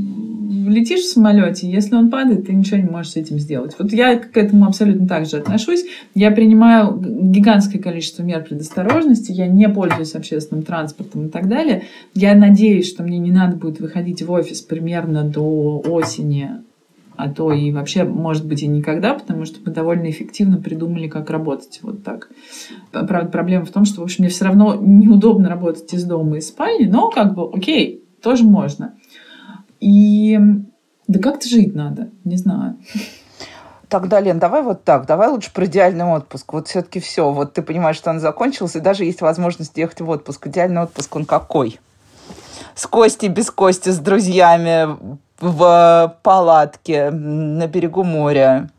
летишь 0.54 1.02
в 1.02 1.10
самолете, 1.10 1.70
если 1.70 1.96
он 1.96 2.10
падает, 2.10 2.48
ты 2.48 2.54
ничего 2.54 2.78
не 2.78 2.90
можешь 2.90 3.14
с 3.14 3.16
этим 3.16 3.40
сделать. 3.40 3.76
Вот 3.78 3.92
я 3.92 4.18
к 4.18 4.36
этому 4.38 4.66
абсолютно 4.66 5.08
так 5.08 5.26
же 5.26 5.38
отношусь. 5.38 5.86
Я 6.14 6.32
принимаю 6.32 6.98
гигантское 7.00 7.82
количество 7.82 8.24
мер 8.24 8.44
предосторожности, 8.44 9.32
я 9.32 9.48
не 9.48 9.68
пользуюсь 9.70 10.16
общественным 10.16 10.64
транспортом 10.64 11.28
и 11.28 11.30
так 11.30 11.48
далее. 11.48 11.84
Я 12.14 12.36
надеюсь, 12.36 12.88
что 12.88 13.04
мне 13.04 13.18
не 13.18 13.32
надо 13.32 13.58
будет 13.58 13.80
выходить 13.80 14.22
в 14.22 14.32
офис 14.32 14.62
примерно 14.62 15.24
до 15.24 15.80
осени 15.86 16.50
а 17.16 17.30
то 17.30 17.52
и 17.52 17.72
вообще, 17.72 18.04
может 18.04 18.46
быть, 18.46 18.64
и 18.64 18.68
никогда, 18.68 19.14
потому 19.14 19.46
что 19.46 19.60
мы 19.64 19.72
довольно 19.72 20.10
эффективно 20.10 20.58
придумали, 20.58 21.08
как 21.08 21.30
работать 21.30 21.80
вот 21.84 22.04
так. 22.04 22.30
Правда, 22.92 23.30
проблема 23.30 23.66
в 23.66 23.70
том, 23.70 23.86
что, 23.86 24.02
в 24.02 24.04
общем, 24.04 24.24
мне 24.24 24.30
все 24.30 24.46
равно 24.46 24.76
неудобно 24.76 25.48
работать 25.48 25.94
из 25.94 26.04
дома, 26.06 26.38
из 26.38 26.48
спальни, 26.48 26.86
но 26.86 27.10
как 27.10 27.36
бы, 27.36 27.48
окей, 27.54 28.04
тоже 28.22 28.44
можно. 28.44 28.94
И 29.84 30.40
да 31.10 31.20
как-то 31.20 31.50
жить 31.50 31.76
надо, 31.76 32.10
не 32.24 32.38
знаю. 32.38 32.78
Тогда, 33.90 34.22
Лен, 34.22 34.40
давай 34.40 34.64
вот 34.64 34.86
так, 34.86 35.06
давай 35.06 35.28
лучше 35.28 35.52
про 35.54 35.66
идеальный 35.66 36.06
отпуск. 36.06 36.54
Вот 36.54 36.70
все-таки 36.70 37.02
все, 37.02 37.30
вот 37.32 37.52
ты 37.52 37.62
понимаешь, 37.62 37.98
что 37.98 38.10
он 38.10 38.22
закончился, 38.22 38.78
и 38.78 38.82
даже 38.82 39.04
есть 39.04 39.20
возможность 39.20 39.78
ехать 39.78 40.00
в 40.00 40.10
отпуск. 40.10 40.48
Идеальный 40.48 40.82
отпуск, 40.84 41.14
он 41.18 41.26
какой? 41.26 41.82
С 42.76 42.88
Костей, 42.88 43.28
без 43.28 43.52
Кости, 43.52 43.90
с 43.90 44.00
друзьями, 44.00 44.88
в 45.42 46.18
палатке 46.24 47.12
на 47.12 47.68
берегу 47.68 48.06
моря. 48.06 48.70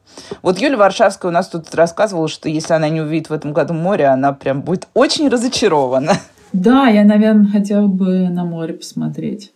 Вот 0.41 0.59
Юля 0.59 0.79
Варшавская 0.79 1.31
у 1.31 1.35
нас 1.35 1.49
тут 1.49 1.75
рассказывала, 1.75 2.29
что 2.29 2.49
если 2.49 2.73
она 2.73 2.89
не 2.89 3.03
увидит 3.03 3.29
в 3.29 3.35
этом 3.35 3.53
году 3.53 3.75
море, 3.75 4.07
она 4.07 4.33
прям 4.33 4.63
будет 4.63 4.89
очень 4.95 5.29
разочарована. 5.29 6.15
Да, 6.55 6.87
я, 6.87 7.05
наверное, 7.05 7.51
хотела 7.51 7.89
бы 7.89 8.31
на 8.31 8.45
море 8.45 8.73
посмотреть. 8.73 9.54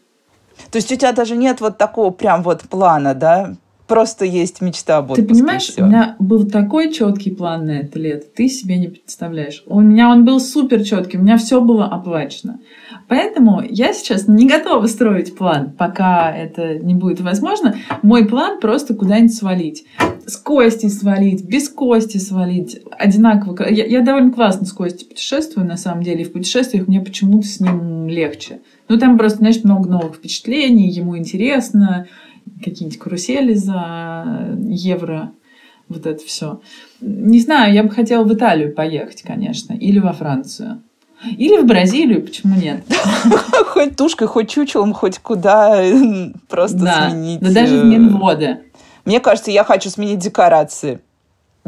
То 0.70 0.76
есть 0.76 0.92
у 0.92 0.96
тебя 0.96 1.12
даже 1.12 1.36
нет 1.36 1.60
вот 1.60 1.78
такого 1.78 2.10
прям 2.10 2.42
вот 2.42 2.62
плана, 2.62 3.14
да? 3.14 3.54
Просто 3.88 4.26
есть 4.26 4.60
мечта 4.60 4.98
об 4.98 5.12
отпуске. 5.12 5.22
Ты 5.22 5.28
понимаешь, 5.34 5.72
у 5.78 5.84
меня 5.84 6.14
был 6.18 6.46
такой 6.46 6.92
четкий 6.92 7.30
план 7.30 7.64
на 7.64 7.70
это 7.80 7.98
лето, 7.98 8.26
ты 8.36 8.48
себе 8.48 8.76
не 8.76 8.88
представляешь. 8.88 9.62
У 9.66 9.80
меня 9.80 10.10
он 10.10 10.26
был 10.26 10.40
супер 10.40 10.84
четкий, 10.84 11.16
у 11.16 11.22
меня 11.22 11.38
все 11.38 11.62
было 11.62 11.86
оплачено. 11.86 12.60
Поэтому 13.08 13.62
я 13.66 13.94
сейчас 13.94 14.28
не 14.28 14.46
готова 14.46 14.86
строить 14.86 15.34
план, 15.34 15.72
пока 15.76 16.30
это 16.30 16.78
не 16.78 16.94
будет 16.94 17.22
возможно. 17.22 17.76
Мой 18.02 18.26
план 18.26 18.60
просто 18.60 18.94
куда-нибудь 18.94 19.34
свалить. 19.34 19.86
С 20.26 20.36
Кости 20.36 20.88
свалить, 20.88 21.42
без 21.44 21.70
Кости 21.70 22.18
свалить. 22.18 22.82
Одинаково. 22.98 23.70
Я, 23.70 23.86
я 23.86 24.02
довольно 24.02 24.30
классно 24.30 24.66
с 24.66 24.72
Костей 24.74 25.08
путешествую, 25.08 25.66
на 25.66 25.78
самом 25.78 26.02
деле. 26.02 26.20
И 26.20 26.24
в 26.24 26.32
путешествиях 26.32 26.86
мне 26.86 27.00
почему-то 27.00 27.48
с 27.48 27.60
ним 27.60 28.08
легче. 28.08 28.60
Ну, 28.88 28.98
там 28.98 29.16
просто, 29.16 29.38
знаешь, 29.38 29.64
много 29.64 29.88
новых 29.88 30.16
впечатлений, 30.16 30.90
ему 30.90 31.16
интересно. 31.16 32.06
Какие-нибудь 32.62 32.98
карусели 32.98 33.54
за 33.54 34.56
евро 34.68 35.32
вот 35.88 36.06
это 36.06 36.24
все. 36.24 36.60
Не 37.00 37.40
знаю, 37.40 37.72
я 37.72 37.82
бы 37.82 37.90
хотела 37.90 38.24
в 38.24 38.32
Италию 38.32 38.74
поехать, 38.74 39.22
конечно, 39.22 39.72
или 39.72 39.98
во 39.98 40.12
Францию. 40.12 40.82
Или 41.36 41.60
в 41.60 41.66
Бразилию, 41.66 42.22
почему 42.22 42.54
нет? 42.56 42.84
Хоть 43.66 43.96
тушкой, 43.96 44.28
хоть 44.28 44.50
чучелом, 44.50 44.92
хоть 44.92 45.18
куда 45.18 45.82
просто 46.48 46.78
да. 46.78 47.10
сменить. 47.10 47.40
Да 47.40 47.50
даже 47.50 47.76
в 47.78 47.80
э, 47.80 47.84
Минводы. 47.84 48.60
Мне 49.04 49.18
кажется, 49.20 49.50
я 49.50 49.64
хочу 49.64 49.90
сменить 49.90 50.20
декорации. 50.20 51.00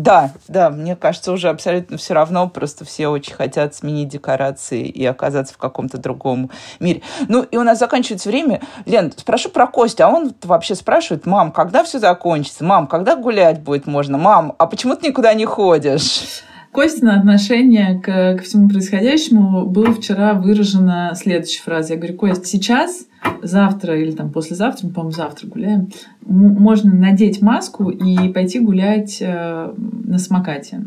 Да, 0.00 0.30
да, 0.48 0.70
мне 0.70 0.96
кажется, 0.96 1.30
уже 1.30 1.50
абсолютно 1.50 1.98
все 1.98 2.14
равно, 2.14 2.48
просто 2.48 2.86
все 2.86 3.08
очень 3.08 3.34
хотят 3.34 3.74
сменить 3.74 4.08
декорации 4.08 4.82
и 4.82 5.04
оказаться 5.04 5.52
в 5.52 5.58
каком-то 5.58 5.98
другом 5.98 6.50
мире. 6.78 7.02
Ну, 7.28 7.42
и 7.42 7.58
у 7.58 7.62
нас 7.62 7.78
заканчивается 7.78 8.30
время. 8.30 8.62
Лен, 8.86 9.12
спрошу 9.14 9.50
про 9.50 9.66
Костю, 9.66 10.04
а 10.04 10.08
он 10.08 10.32
вообще 10.42 10.74
спрашивает, 10.74 11.26
мам, 11.26 11.52
когда 11.52 11.84
все 11.84 11.98
закончится? 11.98 12.64
Мам, 12.64 12.86
когда 12.86 13.14
гулять 13.14 13.60
будет 13.60 13.86
можно? 13.86 14.16
Мам, 14.16 14.54
а 14.56 14.66
почему 14.66 14.96
ты 14.96 15.08
никуда 15.08 15.34
не 15.34 15.44
ходишь? 15.44 16.44
Костина 16.72 17.18
отношение 17.18 18.00
к, 18.00 18.36
ко 18.36 18.42
всему 18.44 18.68
происходящему 18.68 19.66
было 19.66 19.92
вчера 19.92 20.34
выражено 20.34 21.12
следующей 21.16 21.60
фразой. 21.60 21.92
Я 21.92 21.98
говорю, 21.98 22.16
Кость, 22.16 22.46
сейчас, 22.46 23.06
завтра 23.42 24.00
или 24.00 24.12
там 24.12 24.30
послезавтра, 24.30 24.86
мы, 24.86 24.92
по-моему, 24.92 25.12
завтра 25.12 25.48
гуляем, 25.48 25.90
можно 26.20 26.92
надеть 26.94 27.42
маску 27.42 27.90
и 27.90 28.28
пойти 28.28 28.60
гулять 28.60 29.18
э, 29.20 29.74
на 29.76 30.18
самокате. 30.18 30.86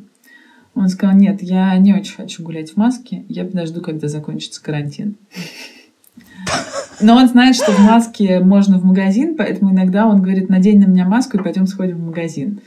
Он 0.74 0.88
сказал, 0.88 1.15
нет, 1.15 1.43
я 1.43 1.78
не 1.78 1.93
очень 1.93 2.15
хочу 2.15 2.43
гулять 2.43 2.72
в 2.72 2.78
маске, 2.78 3.26
я 3.28 3.43
подожду, 3.43 3.82
когда 3.82 4.08
закончится 4.08 4.63
карантин. 4.63 5.15
Но 7.02 7.17
он 7.17 7.28
знает, 7.28 7.56
что 7.56 7.72
в 7.72 7.80
маске 7.80 8.39
можно 8.39 8.80
в 8.80 8.86
магазин, 8.86 9.36
поэтому 9.36 9.72
иногда 9.72 10.08
он 10.08 10.22
говорит, 10.22 10.50
надень 10.50 10.80
на 10.80 10.86
меня 10.86 11.06
маску 11.06 11.38
и 11.38 11.43
пойдем 11.43 11.67
сходим 11.67 11.98
в 11.98 12.06
магазин. 12.06 12.62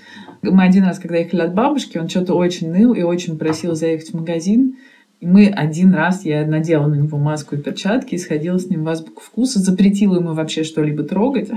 Мы 0.50 0.64
один 0.64 0.85
раз, 0.85 0.98
когда 0.98 1.18
ехали 1.18 1.42
от 1.42 1.54
бабушки, 1.54 1.98
он 1.98 2.09
что-то 2.09 2.35
очень 2.35 2.70
ныл 2.70 2.92
и 2.94 3.02
очень 3.02 3.38
просил 3.38 3.74
заехать 3.74 4.11
в 4.11 4.14
магазин. 4.14 4.76
И 5.20 5.26
мы 5.26 5.46
один 5.46 5.94
раз, 5.94 6.24
я 6.24 6.46
надела 6.46 6.87
на 6.87 6.94
него 6.94 7.16
маску 7.16 7.54
и 7.54 7.59
перчатки 7.59 8.14
и 8.14 8.18
сходила 8.18 8.59
с 8.59 8.68
ним 8.68 8.85
в 8.85 8.88
азбуку 8.88 9.22
вкуса, 9.22 9.61
запретила 9.61 10.16
ему 10.16 10.35
вообще 10.35 10.62
что-либо 10.62 11.04
трогать. 11.04 11.50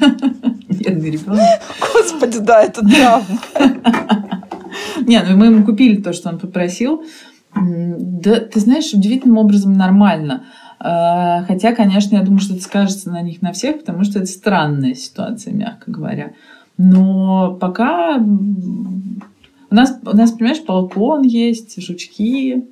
Бедный 0.68 1.10
ребенок. 1.10 1.40
Господи, 1.80 2.38
да, 2.40 2.62
это 2.64 2.82
драма. 2.82 3.24
Не, 5.06 5.22
ну 5.22 5.36
мы 5.36 5.46
ему 5.46 5.64
купили 5.64 6.00
то, 6.02 6.12
что 6.12 6.30
он 6.30 6.38
попросил. 6.38 7.04
Да, 7.54 8.40
ты 8.40 8.60
знаешь, 8.60 8.92
удивительным 8.92 9.38
образом 9.38 9.72
нормально. 9.74 10.44
А, 10.78 11.44
хотя, 11.44 11.74
конечно, 11.74 12.16
я 12.16 12.22
думаю, 12.22 12.40
что 12.40 12.54
это 12.54 12.62
скажется 12.62 13.10
на 13.10 13.22
них 13.22 13.40
на 13.40 13.52
всех, 13.52 13.80
потому 13.80 14.04
что 14.04 14.18
это 14.18 14.26
странная 14.26 14.94
ситуация, 14.94 15.54
мягко 15.54 15.90
говоря. 15.90 16.32
Но 16.78 17.56
пока 17.60 18.16
у 18.18 19.74
нас, 19.74 19.98
у 20.04 20.16
нас, 20.16 20.32
понимаешь, 20.32 20.62
балкон 20.66 21.22
есть, 21.22 21.82
жучки. 21.82 22.64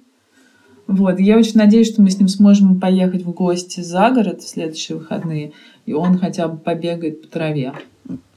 Вот. 0.87 1.19
Я 1.19 1.39
очень 1.39 1.57
надеюсь, 1.57 1.91
что 1.91 2.03
мы 2.03 2.11
с 2.11 2.19
ним 2.19 2.29
сможем 2.29 2.79
поехать 2.79 3.23
в 3.23 3.33
гости 3.33 3.81
за 3.81 4.11
город 4.11 4.43
в 4.43 4.49
следующие 4.49 4.99
выходные, 4.99 5.53
и 5.87 5.93
он 5.93 6.19
хотя 6.19 6.49
бы 6.49 6.59
побегает 6.59 7.23
по 7.23 7.29
траве. 7.29 7.73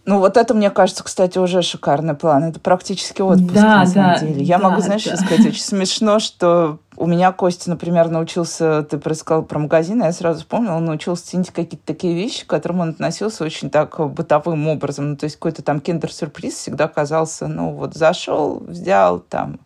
Ну, 0.08 0.20
вот 0.20 0.38
это, 0.38 0.54
мне 0.54 0.70
кажется, 0.70 1.04
кстати, 1.04 1.38
уже 1.38 1.62
шикарный 1.62 2.14
план. 2.14 2.46
Это 2.46 2.62
практически 2.62 3.22
отпуск, 3.22 3.54
да, 3.54 3.80
на 3.80 3.86
самом 3.86 4.14
да, 4.14 4.20
деле. 4.20 4.42
Я 4.42 4.58
да, 4.58 4.70
могу, 4.70 4.82
знаешь, 4.82 5.04
да. 5.04 5.18
сказать, 5.18 5.46
очень 5.46 5.62
смешно, 5.62 6.20
что 6.20 6.80
у 6.96 7.08
меня 7.08 7.34
Костя, 7.34 7.70
например, 7.70 8.08
научился, 8.08 8.84
ты 8.84 9.02
рассказал 9.04 9.44
про 9.44 9.60
магазин, 9.60 10.02
я 10.02 10.14
сразу 10.14 10.40
вспомнила, 10.40 10.76
он 10.76 10.86
научился 10.86 11.28
ценить 11.28 11.52
какие-то 11.52 11.86
такие 11.86 12.16
вещи, 12.16 12.46
к 12.46 12.50
которым 12.50 12.80
он 12.80 12.90
относился 12.92 13.44
очень 13.44 13.70
так 13.70 14.00
бытовым 14.14 14.70
образом. 14.70 15.10
Ну, 15.10 15.18
то 15.18 15.26
есть 15.26 15.36
какой-то 15.36 15.62
там 15.62 15.82
киндер-сюрприз 15.82 16.56
всегда 16.56 16.88
казался, 16.88 17.48
ну, 17.48 17.72
вот 17.72 17.94
зашел, 17.94 18.64
взял 18.66 19.20
там 19.20 19.60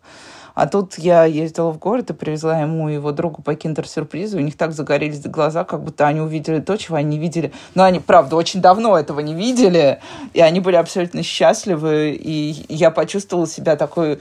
а 0.54 0.66
тут 0.66 0.98
я 0.98 1.24
ездила 1.24 1.70
в 1.70 1.78
город 1.78 2.10
и 2.10 2.14
привезла 2.14 2.60
ему 2.60 2.88
и 2.88 2.94
его 2.94 3.12
другу 3.12 3.42
по 3.42 3.54
киндер-сюрпризу. 3.54 4.38
У 4.38 4.40
них 4.40 4.56
так 4.56 4.72
загорелись 4.72 5.20
глаза, 5.22 5.64
как 5.64 5.82
будто 5.82 6.06
они 6.06 6.20
увидели 6.20 6.60
то, 6.60 6.76
чего 6.76 6.96
они 6.96 7.16
не 7.16 7.18
видели. 7.18 7.52
Но 7.74 7.84
они, 7.84 8.00
правда, 8.00 8.36
очень 8.36 8.60
давно 8.60 8.98
этого 8.98 9.20
не 9.20 9.34
видели. 9.34 10.00
И 10.34 10.40
они 10.40 10.60
были 10.60 10.76
абсолютно 10.76 11.22
счастливы. 11.22 12.18
И 12.18 12.66
я 12.68 12.90
почувствовала 12.90 13.46
себя 13.46 13.76
такой 13.76 14.20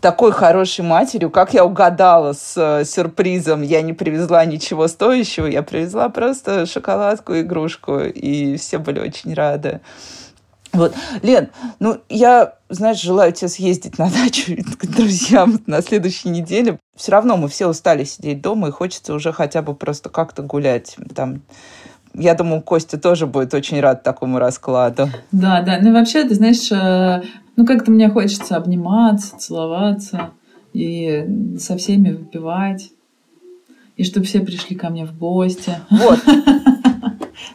такой 0.00 0.32
хорошей 0.32 0.84
матерью, 0.84 1.30
как 1.30 1.54
я 1.54 1.64
угадала 1.64 2.32
с 2.32 2.54
э, 2.56 2.84
сюрпризом. 2.84 3.62
Я 3.62 3.82
не 3.82 3.92
привезла 3.92 4.44
ничего 4.44 4.88
стоящего, 4.88 5.46
я 5.46 5.62
привезла 5.62 6.08
просто 6.08 6.66
шоколадку, 6.66 7.38
игрушку, 7.38 8.00
и 8.00 8.56
все 8.56 8.78
были 8.78 9.00
очень 9.00 9.34
рады. 9.34 9.80
Вот. 10.72 10.94
Лен, 11.22 11.48
ну, 11.80 11.98
я, 12.08 12.54
знаешь, 12.68 13.00
желаю 13.00 13.32
тебе 13.32 13.48
съездить 13.48 13.98
на 13.98 14.08
дачу 14.10 14.56
к 14.78 14.86
друзьям 14.86 15.60
на 15.66 15.82
следующей 15.82 16.28
неделе. 16.28 16.78
Все 16.96 17.12
равно 17.12 17.36
мы 17.36 17.48
все 17.48 17.66
устали 17.66 18.04
сидеть 18.04 18.40
дома, 18.40 18.68
и 18.68 18.72
хочется 18.72 19.14
уже 19.14 19.32
хотя 19.32 19.62
бы 19.62 19.74
просто 19.74 20.08
как-то 20.10 20.42
гулять. 20.42 20.96
Там 21.14 21.42
Я 22.14 22.34
думаю, 22.34 22.62
Костя 22.62 22.98
тоже 22.98 23.26
будет 23.26 23.54
очень 23.54 23.80
рад 23.80 24.02
такому 24.02 24.38
раскладу. 24.38 25.08
Да, 25.32 25.62
да. 25.62 25.78
Ну, 25.80 25.92
вообще, 25.92 26.24
ты 26.24 26.34
знаешь, 26.34 26.70
э, 26.72 27.22
ну, 27.56 27.66
как-то 27.66 27.90
мне 27.90 28.08
хочется 28.08 28.56
обниматься, 28.56 29.36
целоваться 29.38 30.30
и 30.72 31.56
со 31.58 31.76
всеми 31.76 32.10
выпивать. 32.10 32.90
И 34.00 34.04
чтобы 34.04 34.24
все 34.24 34.40
пришли 34.40 34.76
ко 34.76 34.88
мне 34.88 35.04
в 35.04 35.14
гости. 35.14 35.74
Вот. 35.90 36.20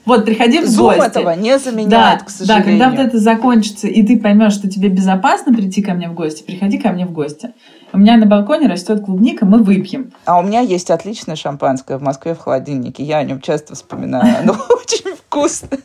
Вот, 0.06 0.24
приходи 0.26 0.60
в 0.60 0.68
Зум 0.68 0.94
гости. 0.94 1.08
этого 1.08 1.32
не 1.32 1.58
заменяет, 1.58 2.20
да, 2.20 2.26
к 2.26 2.30
сожалению. 2.30 2.78
Да, 2.78 2.86
когда 2.86 2.90
вот 2.92 3.08
это 3.08 3.20
закончится, 3.20 3.88
и 3.88 4.06
ты 4.06 4.20
поймешь, 4.20 4.54
что 4.54 4.70
тебе 4.70 4.90
безопасно 4.90 5.52
прийти 5.52 5.82
ко 5.82 5.96
мне 5.96 6.10
в 6.10 6.14
гости, 6.14 6.44
приходи 6.44 6.78
ко 6.78 6.92
мне 6.92 7.08
в 7.08 7.12
гости. 7.12 7.54
У 7.92 7.98
меня 7.98 8.16
на 8.18 8.28
балконе 8.28 8.68
растет 8.68 9.04
клубника, 9.04 9.48
мы 9.48 9.64
выпьем. 9.64 10.12
А 10.26 10.40
у 10.40 10.44
меня 10.44 10.60
есть 10.60 10.92
отличное 10.92 11.36
шампанское 11.36 11.98
в 11.98 12.04
Москве 12.04 12.36
в 12.36 12.40
холодильнике. 12.40 13.04
Я 13.04 13.18
о 13.18 13.24
нем 13.24 13.42
часто 13.42 13.74
вспоминаю. 13.74 14.38
Оно 14.42 14.54
очень 14.54 15.16
вкусно. 15.16 15.80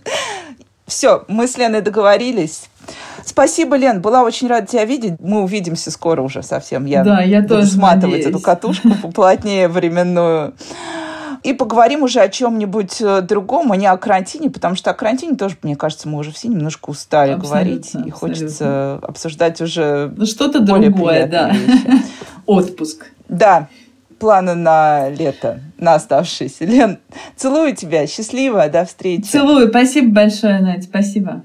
Все, 0.86 1.24
мы 1.28 1.46
с 1.46 1.56
Леной 1.56 1.80
договорились. 1.80 2.68
Спасибо, 3.24 3.76
Лен, 3.76 4.00
была 4.00 4.22
очень 4.22 4.48
рада 4.48 4.66
тебя 4.66 4.84
видеть. 4.84 5.14
Мы 5.20 5.42
увидимся 5.42 5.90
скоро 5.90 6.22
уже 6.22 6.42
совсем. 6.42 6.84
Я 6.86 7.04
Да, 7.04 7.22
я 7.22 7.40
буду 7.42 7.56
тоже 7.56 7.66
сматывать 7.68 8.04
надеюсь. 8.18 8.26
эту 8.26 8.40
катушку 8.40 8.88
поплотнее 9.02 9.68
временную. 9.68 10.54
И 11.42 11.54
поговорим 11.54 12.02
уже 12.02 12.20
о 12.20 12.28
чем-нибудь 12.28 13.00
э, 13.00 13.22
другом, 13.22 13.72
а 13.72 13.76
не 13.76 13.86
о 13.86 13.96
карантине, 13.96 14.50
потому 14.50 14.74
что 14.74 14.90
о 14.90 14.94
карантине 14.94 15.36
тоже, 15.36 15.56
мне 15.62 15.74
кажется, 15.74 16.06
мы 16.06 16.18
уже 16.18 16.32
все 16.32 16.48
немножко 16.48 16.90
устали 16.90 17.32
Абсолютно, 17.32 17.48
говорить, 17.48 17.94
и 18.06 18.10
хочется 18.10 18.96
обсуждать 19.02 19.58
уже 19.62 20.12
Ну, 20.16 20.26
что-то 20.26 20.60
более 20.60 20.90
другое, 20.90 21.26
да. 21.26 21.48
вещи. 21.50 22.02
Отпуск. 22.46 23.06
Да, 23.30 23.68
планы 24.18 24.54
на 24.54 25.08
лето, 25.08 25.60
на 25.78 25.94
оставшиеся. 25.94 26.66
Лен, 26.66 26.98
целую 27.36 27.74
тебя, 27.74 28.06
счастливо, 28.06 28.68
до 28.68 28.84
встречи. 28.84 29.22
Целую. 29.22 29.70
Спасибо 29.70 30.12
большое, 30.12 30.60
Надь, 30.60 30.84
спасибо. 30.84 31.42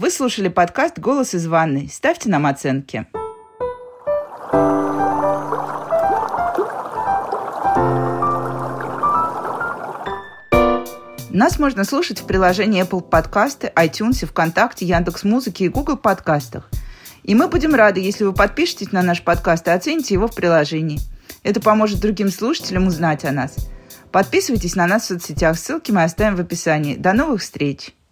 Вы 0.00 0.12
слушали 0.12 0.46
подкаст 0.46 1.00
«Голос 1.00 1.34
из 1.34 1.48
ванной». 1.48 1.90
Ставьте 1.92 2.28
нам 2.28 2.46
оценки. 2.46 3.08
Нас 11.30 11.58
можно 11.58 11.82
слушать 11.82 12.20
в 12.20 12.26
приложении 12.26 12.84
Apple 12.84 13.00
Подкасты, 13.00 13.72
iTunes, 13.74 14.24
ВКонтакте, 14.24 14.86
Яндекс.Музыке 14.86 15.64
и 15.64 15.68
Google 15.68 15.96
Подкастах. 15.96 16.70
И 17.24 17.34
мы 17.34 17.48
будем 17.48 17.74
рады, 17.74 17.98
если 17.98 18.22
вы 18.22 18.32
подпишетесь 18.32 18.92
на 18.92 19.02
наш 19.02 19.24
подкаст 19.24 19.66
и 19.66 19.72
оцените 19.72 20.14
его 20.14 20.28
в 20.28 20.34
приложении. 20.36 21.00
Это 21.42 21.60
поможет 21.60 21.98
другим 21.98 22.30
слушателям 22.30 22.86
узнать 22.86 23.24
о 23.24 23.32
нас. 23.32 23.56
Подписывайтесь 24.12 24.76
на 24.76 24.86
нас 24.86 25.02
в 25.02 25.06
соцсетях, 25.06 25.58
ссылки 25.58 25.90
мы 25.90 26.04
оставим 26.04 26.36
в 26.36 26.40
описании. 26.40 26.94
До 26.94 27.14
новых 27.14 27.42
встреч! 27.42 27.97